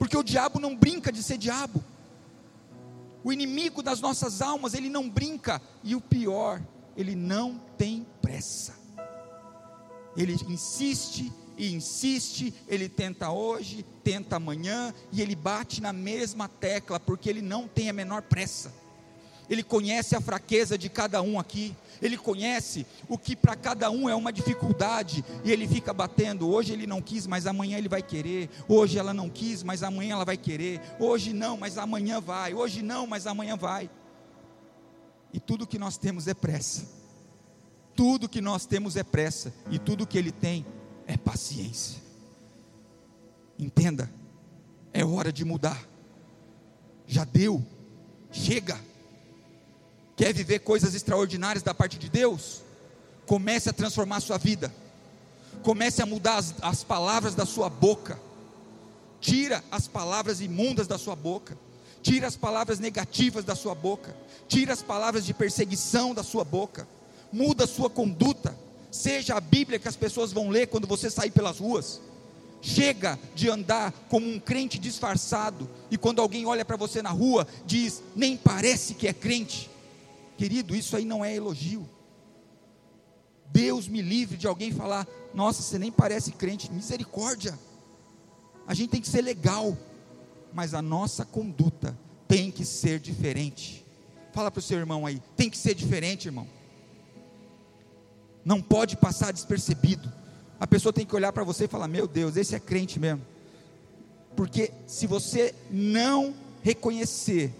porque 0.00 0.16
o 0.16 0.22
diabo 0.24 0.58
não 0.58 0.74
brinca 0.74 1.12
de 1.12 1.22
ser 1.22 1.38
diabo. 1.38 1.82
O 3.22 3.32
inimigo 3.32 3.80
das 3.80 4.00
nossas 4.00 4.42
almas, 4.42 4.74
ele 4.74 4.88
não 4.88 5.08
brinca. 5.08 5.62
E 5.84 5.94
o 5.94 6.00
pior, 6.00 6.60
ele 6.96 7.14
não 7.14 7.60
tem 7.78 8.04
pressa. 8.20 8.74
Ele 10.16 10.36
insiste 10.48 11.32
e 11.56 11.72
insiste, 11.72 12.52
ele 12.68 12.88
tenta 12.88 13.30
hoje, 13.30 13.84
tenta 14.04 14.36
amanhã, 14.36 14.92
e 15.10 15.22
ele 15.22 15.34
bate 15.34 15.80
na 15.80 15.92
mesma 15.92 16.48
tecla, 16.48 17.00
porque 17.00 17.28
ele 17.28 17.40
não 17.40 17.66
tem 17.66 17.88
a 17.88 17.92
menor 17.92 18.22
pressa. 18.22 18.72
Ele 19.48 19.62
conhece 19.62 20.16
a 20.16 20.20
fraqueza 20.20 20.76
de 20.76 20.88
cada 20.88 21.22
um 21.22 21.38
aqui, 21.38 21.74
ele 22.02 22.18
conhece 22.18 22.84
o 23.08 23.16
que 23.16 23.34
para 23.34 23.56
cada 23.56 23.90
um 23.90 24.08
é 24.08 24.14
uma 24.14 24.32
dificuldade, 24.32 25.24
e 25.44 25.50
ele 25.50 25.66
fica 25.66 25.94
batendo. 25.94 26.48
Hoje 26.48 26.72
ele 26.72 26.86
não 26.86 27.00
quis, 27.00 27.26
mas 27.26 27.46
amanhã 27.46 27.78
ele 27.78 27.88
vai 27.88 28.02
querer. 28.02 28.50
Hoje 28.68 28.98
ela 28.98 29.14
não 29.14 29.30
quis, 29.30 29.62
mas 29.62 29.82
amanhã 29.82 30.14
ela 30.14 30.24
vai 30.24 30.36
querer. 30.36 30.80
Hoje 30.98 31.32
não, 31.32 31.56
mas 31.56 31.78
amanhã 31.78 32.20
vai. 32.20 32.54
Hoje 32.54 32.82
não, 32.82 33.06
mas 33.06 33.26
amanhã 33.26 33.56
vai. 33.56 33.88
E 35.32 35.40
tudo 35.40 35.66
que 35.66 35.78
nós 35.78 35.96
temos 35.96 36.26
é 36.26 36.34
pressa. 36.34 36.86
Tudo 37.94 38.28
que 38.28 38.42
nós 38.42 38.66
temos 38.66 38.94
é 38.96 39.02
pressa, 39.02 39.54
e 39.70 39.78
tudo 39.78 40.06
que 40.06 40.18
ele 40.18 40.32
tem 40.32 40.66
é 41.06 41.16
paciência. 41.16 42.00
Entenda, 43.58 44.10
é 44.92 45.04
hora 45.04 45.32
de 45.32 45.44
mudar. 45.44 45.82
Já 47.06 47.24
deu 47.24 47.64
Chega. 48.36 48.78
Quer 50.14 50.32
viver 50.32 50.60
coisas 50.60 50.94
extraordinárias 50.94 51.62
da 51.62 51.74
parte 51.74 51.98
de 51.98 52.08
Deus? 52.08 52.62
Comece 53.26 53.68
a 53.70 53.72
transformar 53.72 54.16
a 54.16 54.20
sua 54.20 54.38
vida. 54.38 54.72
Comece 55.62 56.02
a 56.02 56.06
mudar 56.06 56.36
as, 56.36 56.54
as 56.60 56.84
palavras 56.84 57.34
da 57.34 57.46
sua 57.46 57.68
boca. 57.68 58.18
Tira 59.20 59.64
as 59.70 59.88
palavras 59.88 60.40
imundas 60.40 60.86
da 60.86 60.98
sua 60.98 61.16
boca. 61.16 61.58
Tira 62.02 62.26
as 62.26 62.36
palavras 62.36 62.78
negativas 62.78 63.44
da 63.44 63.54
sua 63.54 63.74
boca. 63.74 64.14
Tira 64.48 64.72
as 64.72 64.82
palavras 64.82 65.24
de 65.24 65.34
perseguição 65.34 66.14
da 66.14 66.22
sua 66.22 66.44
boca. 66.44 66.86
Muda 67.32 67.64
a 67.64 67.68
sua 67.68 67.90
conduta. 67.90 68.56
Seja 68.96 69.36
a 69.36 69.40
Bíblia 69.40 69.78
que 69.78 69.86
as 69.86 69.94
pessoas 69.94 70.32
vão 70.32 70.48
ler 70.48 70.68
quando 70.68 70.86
você 70.86 71.10
sair 71.10 71.30
pelas 71.30 71.58
ruas. 71.58 72.00
Chega 72.62 73.18
de 73.34 73.50
andar 73.50 73.92
como 74.08 74.26
um 74.26 74.40
crente 74.40 74.78
disfarçado 74.78 75.68
e 75.90 75.98
quando 75.98 76.22
alguém 76.22 76.46
olha 76.46 76.64
para 76.64 76.78
você 76.78 77.02
na 77.02 77.10
rua, 77.10 77.46
diz: 77.66 78.02
nem 78.16 78.36
parece 78.36 78.94
que 78.94 79.06
é 79.06 79.12
crente. 79.12 79.70
Querido, 80.38 80.74
isso 80.74 80.96
aí 80.96 81.04
não 81.04 81.22
é 81.22 81.34
elogio. 81.34 81.86
Deus 83.52 83.86
me 83.86 84.00
livre 84.00 84.38
de 84.38 84.46
alguém 84.46 84.72
falar: 84.72 85.06
nossa, 85.34 85.62
você 85.62 85.78
nem 85.78 85.92
parece 85.92 86.32
crente. 86.32 86.72
Misericórdia. 86.72 87.56
A 88.66 88.72
gente 88.72 88.90
tem 88.90 89.00
que 89.00 89.08
ser 89.08 89.20
legal, 89.20 89.76
mas 90.54 90.72
a 90.72 90.80
nossa 90.80 91.24
conduta 91.24 91.96
tem 92.26 92.50
que 92.50 92.64
ser 92.64 92.98
diferente. 92.98 93.84
Fala 94.32 94.50
para 94.50 94.58
o 94.58 94.62
seu 94.62 94.78
irmão 94.78 95.04
aí: 95.04 95.22
tem 95.36 95.50
que 95.50 95.58
ser 95.58 95.74
diferente, 95.74 96.28
irmão. 96.28 96.55
Não 98.46 98.62
pode 98.62 98.96
passar 98.96 99.30
despercebido 99.30 100.10
a 100.58 100.66
pessoa 100.66 100.92
tem 100.92 101.04
que 101.04 101.14
olhar 101.14 101.32
para 101.32 101.44
você 101.44 101.64
e 101.64 101.68
falar: 101.68 101.88
Meu 101.88 102.06
Deus, 102.06 102.36
esse 102.36 102.54
é 102.54 102.60
crente 102.60 102.98
mesmo. 102.98 103.22
Porque 104.34 104.72
se 104.86 105.06
você 105.06 105.54
não 105.70 106.34
reconhecer 106.62 107.52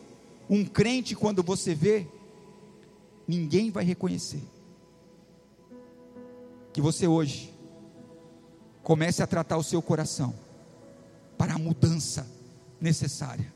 um 0.49 0.65
crente 0.65 1.15
quando 1.15 1.43
você 1.43 1.75
vê, 1.75 2.07
ninguém 3.27 3.71
vai 3.71 3.85
reconhecer. 3.85 4.43
Que 6.73 6.81
você 6.81 7.07
hoje 7.07 7.55
comece 8.83 9.23
a 9.23 9.27
tratar 9.27 9.57
o 9.57 9.63
seu 9.63 9.81
coração 9.83 10.35
para 11.37 11.55
a 11.55 11.59
mudança 11.59 12.27
necessária. 12.81 13.53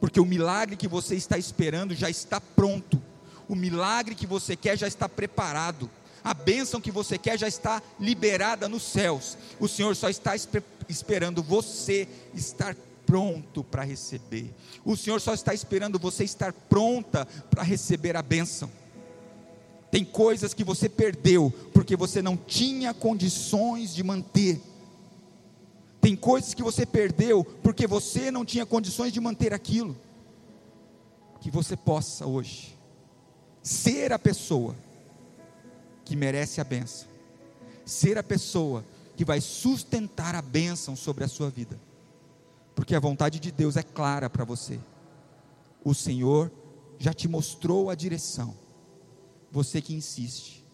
Porque 0.00 0.20
o 0.20 0.24
milagre 0.24 0.76
que 0.76 0.86
você 0.86 1.16
está 1.16 1.38
esperando 1.38 1.94
já 1.94 2.08
está 2.08 2.40
pronto. 2.40 3.00
O 3.48 3.54
milagre 3.54 4.14
que 4.14 4.26
você 4.26 4.54
quer 4.54 4.76
já 4.76 4.86
está 4.86 5.08
preparado. 5.08 5.90
A 6.22 6.34
bênção 6.34 6.80
que 6.80 6.90
você 6.90 7.16
quer 7.16 7.38
já 7.38 7.48
está 7.48 7.82
liberada 7.98 8.68
nos 8.68 8.82
céus. 8.82 9.36
O 9.58 9.68
Senhor 9.68 9.94
só 9.96 10.08
está 10.08 10.34
esperando 10.88 11.42
você 11.42 12.08
estar 12.34 12.76
pronto 13.06 13.64
para 13.64 13.82
receber. 13.82 14.52
O 14.84 14.96
Senhor 14.96 15.20
só 15.20 15.32
está 15.32 15.54
esperando 15.54 15.98
você 15.98 16.24
estar 16.24 16.52
pronta 16.52 17.26
para 17.50 17.62
receber 17.62 18.16
a 18.16 18.22
bênção. 18.22 18.70
Tem 19.90 20.04
coisas 20.04 20.52
que 20.52 20.62
você 20.62 20.88
perdeu 20.88 21.50
porque 21.72 21.96
você 21.96 22.20
não 22.20 22.36
tinha 22.36 22.92
condições 22.92 23.94
de 23.94 24.02
manter. 24.02 24.60
Tem 26.00 26.14
coisas 26.14 26.52
que 26.52 26.62
você 26.62 26.84
perdeu 26.84 27.42
porque 27.62 27.86
você 27.86 28.30
não 28.30 28.44
tinha 28.44 28.66
condições 28.66 29.12
de 29.12 29.20
manter 29.20 29.54
aquilo. 29.54 29.96
Que 31.40 31.50
você 31.50 31.76
possa 31.76 32.26
hoje 32.26 32.76
ser 33.62 34.12
a 34.12 34.18
pessoa 34.18 34.74
que 36.08 36.16
merece 36.16 36.58
a 36.58 36.64
bênção, 36.64 37.06
ser 37.84 38.16
a 38.16 38.22
pessoa 38.22 38.82
que 39.14 39.26
vai 39.26 39.42
sustentar 39.42 40.34
a 40.34 40.40
bênção 40.40 40.96
sobre 40.96 41.22
a 41.22 41.28
sua 41.28 41.50
vida, 41.50 41.78
porque 42.74 42.94
a 42.94 43.00
vontade 43.00 43.38
de 43.38 43.52
Deus 43.52 43.76
é 43.76 43.82
clara 43.82 44.30
para 44.30 44.42
você. 44.42 44.80
O 45.84 45.92
Senhor 45.92 46.50
já 46.98 47.12
te 47.12 47.28
mostrou 47.28 47.90
a 47.90 47.94
direção, 47.94 48.56
você 49.52 49.82
que 49.82 49.92
insiste 49.94 50.64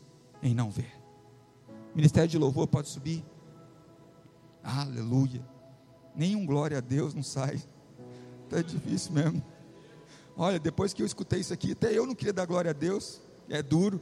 em 0.41 0.55
não 0.55 0.71
ver. 0.71 0.93
Ministério 1.97 2.29
de 2.29 2.39
Louvor 2.39 2.69
pode 2.69 2.89
subir. 2.89 3.25
Aleluia. 4.63 5.45
Nenhum 6.15 6.47
glória 6.47 6.79
a 6.79 6.81
Deus 6.81 7.13
não 7.13 7.25
sai. 7.25 7.61
Está 8.45 8.63
difícil 8.63 9.13
mesmo. 9.13 9.43
Olha, 10.37 10.61
depois 10.61 10.93
que 10.93 11.03
eu 11.03 11.07
escutei 11.07 11.41
isso 11.41 11.53
aqui, 11.53 11.73
até 11.73 11.93
eu 11.93 12.07
não 12.07 12.15
queria 12.15 12.33
dar 12.33 12.47
glória 12.47 12.71
a 12.71 12.75
Deus. 12.75 13.21
É 13.49 13.61
duro. 13.63 14.01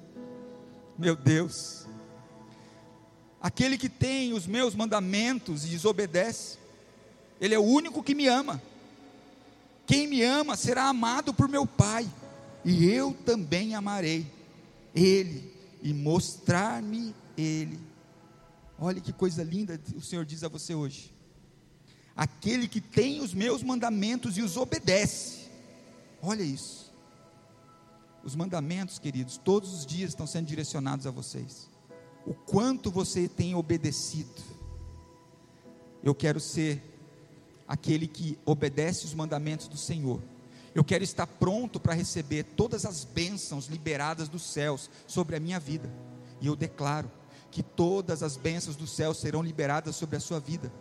Meu 0.99 1.17
Deus. 1.17 1.87
Aquele 3.41 3.77
que 3.77 3.89
tem 3.89 4.33
os 4.33 4.47
meus 4.47 4.75
mandamentos 4.75 5.65
e 5.65 5.69
desobedece, 5.69 6.59
ele 7.41 7.55
é 7.55 7.59
o 7.59 7.65
único 7.65 8.03
que 8.03 8.15
me 8.15 8.27
ama. 8.29 8.63
Quem 9.85 10.07
me 10.07 10.23
ama 10.23 10.57
será 10.57 10.85
amado 10.85 11.35
por 11.35 11.49
meu 11.49 11.67
Pai, 11.67 12.09
e 12.65 12.87
eu 12.87 13.13
também 13.27 13.75
amarei 13.75 14.27
ele 14.95 15.53
e 15.83 15.93
mostrar-me 15.93 17.15
ele. 17.37 17.81
Olha 18.79 19.01
que 19.01 19.13
coisa 19.13 19.43
linda 19.43 19.81
o 19.97 20.01
Senhor 20.01 20.25
diz 20.25 20.45
a 20.45 20.49
você 20.49 20.75
hoje. 20.75 21.13
Aquele 22.15 22.69
que 22.69 22.81
tem 22.81 23.21
os 23.21 23.35
meus 23.35 23.63
mandamentos 23.63 24.39
e 24.39 24.43
os 24.43 24.57
obedece. 24.57 25.49
Olha 26.23 26.43
isso. 26.43 26.82
Os 28.25 28.37
mandamentos, 28.37 28.99
queridos, 28.99 29.37
todos 29.37 29.73
os 29.73 29.85
dias 29.85 30.11
estão 30.11 30.27
sendo 30.27 30.47
direcionados 30.47 31.07
a 31.07 31.11
vocês. 31.11 31.69
O 32.25 32.35
quanto 32.35 32.91
você 32.91 33.29
tem 33.29 33.55
obedecido. 33.55 34.43
Eu 36.03 36.15
quero 36.15 36.39
ser 36.39 36.83
aquele 37.67 38.07
que 38.07 38.39
obedece 38.45 39.05
os 39.05 39.15
mandamentos 39.15 39.67
do 39.67 39.77
Senhor. 39.77 40.21
Eu 40.75 40.85
quero 40.85 41.05
estar 41.05 41.27
pronto 41.27 41.79
para 41.79 41.95
receber 41.95 42.45
todas 42.45 42.87
as 42.87 43.05
bênçãos 43.05 43.67
liberadas 43.67 44.29
dos 44.29 44.43
céus 44.43 44.89
sobre 45.07 45.37
a 45.37 45.41
minha 45.41 45.61
vida. 45.61 45.93
E 46.41 46.47
eu 46.47 46.57
declaro 46.57 47.11
que 47.51 47.63
todas 47.63 48.23
as 48.23 48.37
bênçãos 48.37 48.77
dos 48.77 48.91
céus 48.91 49.19
serão 49.19 49.43
liberadas 49.43 49.97
sobre 49.97 50.17
a 50.17 50.21
sua 50.21 50.41
vida. 50.41 50.73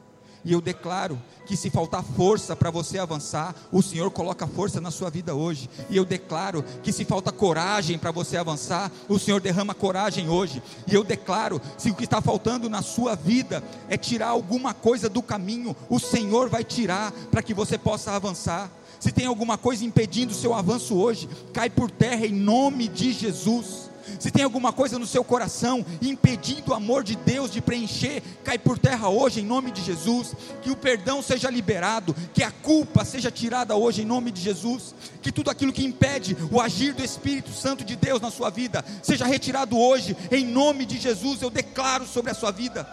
E 0.43 0.53
eu 0.53 0.61
declaro 0.61 1.21
que 1.45 1.55
se 1.55 1.69
faltar 1.69 2.03
força 2.03 2.55
para 2.55 2.71
você 2.71 2.97
avançar, 2.97 3.55
o 3.71 3.81
Senhor 3.81 4.09
coloca 4.09 4.47
força 4.47 4.81
na 4.81 4.89
sua 4.89 5.09
vida 5.09 5.35
hoje. 5.35 5.69
E 5.89 5.97
eu 5.97 6.03
declaro 6.03 6.63
que 6.81 6.91
se 6.91 7.05
falta 7.05 7.31
coragem 7.31 7.97
para 7.97 8.11
você 8.11 8.37
avançar, 8.37 8.91
o 9.07 9.19
Senhor 9.19 9.39
derrama 9.39 9.75
coragem 9.75 10.29
hoje. 10.29 10.63
E 10.87 10.95
eu 10.95 11.03
declaro, 11.03 11.61
se 11.77 11.91
o 11.91 11.95
que 11.95 12.05
está 12.05 12.21
faltando 12.21 12.69
na 12.69 12.81
sua 12.81 13.15
vida 13.15 13.63
é 13.87 13.97
tirar 13.97 14.29
alguma 14.29 14.73
coisa 14.73 15.07
do 15.07 15.21
caminho, 15.21 15.75
o 15.89 15.99
Senhor 15.99 16.49
vai 16.49 16.63
tirar 16.63 17.11
para 17.29 17.43
que 17.43 17.53
você 17.53 17.77
possa 17.77 18.11
avançar. 18.11 18.71
Se 18.99 19.11
tem 19.11 19.25
alguma 19.25 19.57
coisa 19.57 19.85
impedindo 19.85 20.31
o 20.31 20.35
seu 20.35 20.53
avanço 20.53 20.95
hoje, 20.95 21.27
cai 21.53 21.69
por 21.69 21.91
terra 21.91 22.25
em 22.25 22.33
nome 22.33 22.87
de 22.87 23.11
Jesus. 23.11 23.90
Se 24.19 24.31
tem 24.31 24.43
alguma 24.43 24.71
coisa 24.71 24.97
no 24.97 25.05
seu 25.05 25.23
coração 25.23 25.85
impedindo 26.01 26.71
o 26.71 26.73
amor 26.73 27.03
de 27.03 27.15
Deus 27.15 27.51
de 27.51 27.61
preencher, 27.61 28.21
cai 28.43 28.57
por 28.57 28.77
terra 28.77 29.09
hoje 29.09 29.41
em 29.41 29.45
nome 29.45 29.71
de 29.71 29.83
Jesus. 29.83 30.33
Que 30.61 30.71
o 30.71 30.75
perdão 30.75 31.21
seja 31.21 31.49
liberado, 31.49 32.15
que 32.33 32.43
a 32.43 32.51
culpa 32.51 33.05
seja 33.05 33.31
tirada 33.31 33.75
hoje 33.75 34.01
em 34.01 34.05
nome 34.05 34.31
de 34.31 34.41
Jesus. 34.41 34.95
Que 35.21 35.31
tudo 35.31 35.49
aquilo 35.49 35.73
que 35.73 35.85
impede 35.85 36.35
o 36.51 36.59
agir 36.59 36.93
do 36.93 37.03
Espírito 37.03 37.51
Santo 37.51 37.83
de 37.83 37.95
Deus 37.95 38.21
na 38.21 38.31
sua 38.31 38.49
vida 38.49 38.83
seja 39.01 39.25
retirado 39.25 39.77
hoje 39.77 40.15
em 40.31 40.45
nome 40.45 40.85
de 40.85 40.99
Jesus. 40.99 41.41
Eu 41.41 41.49
declaro 41.49 42.05
sobre 42.05 42.31
a 42.31 42.35
sua 42.35 42.51
vida. 42.51 42.87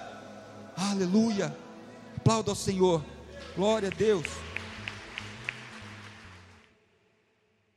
Aleluia. 0.77 1.55
Aplauda 2.17 2.51
ao 2.51 2.57
Senhor. 2.57 3.03
Glória 3.57 3.89
a 3.89 3.97
Deus. 3.97 4.48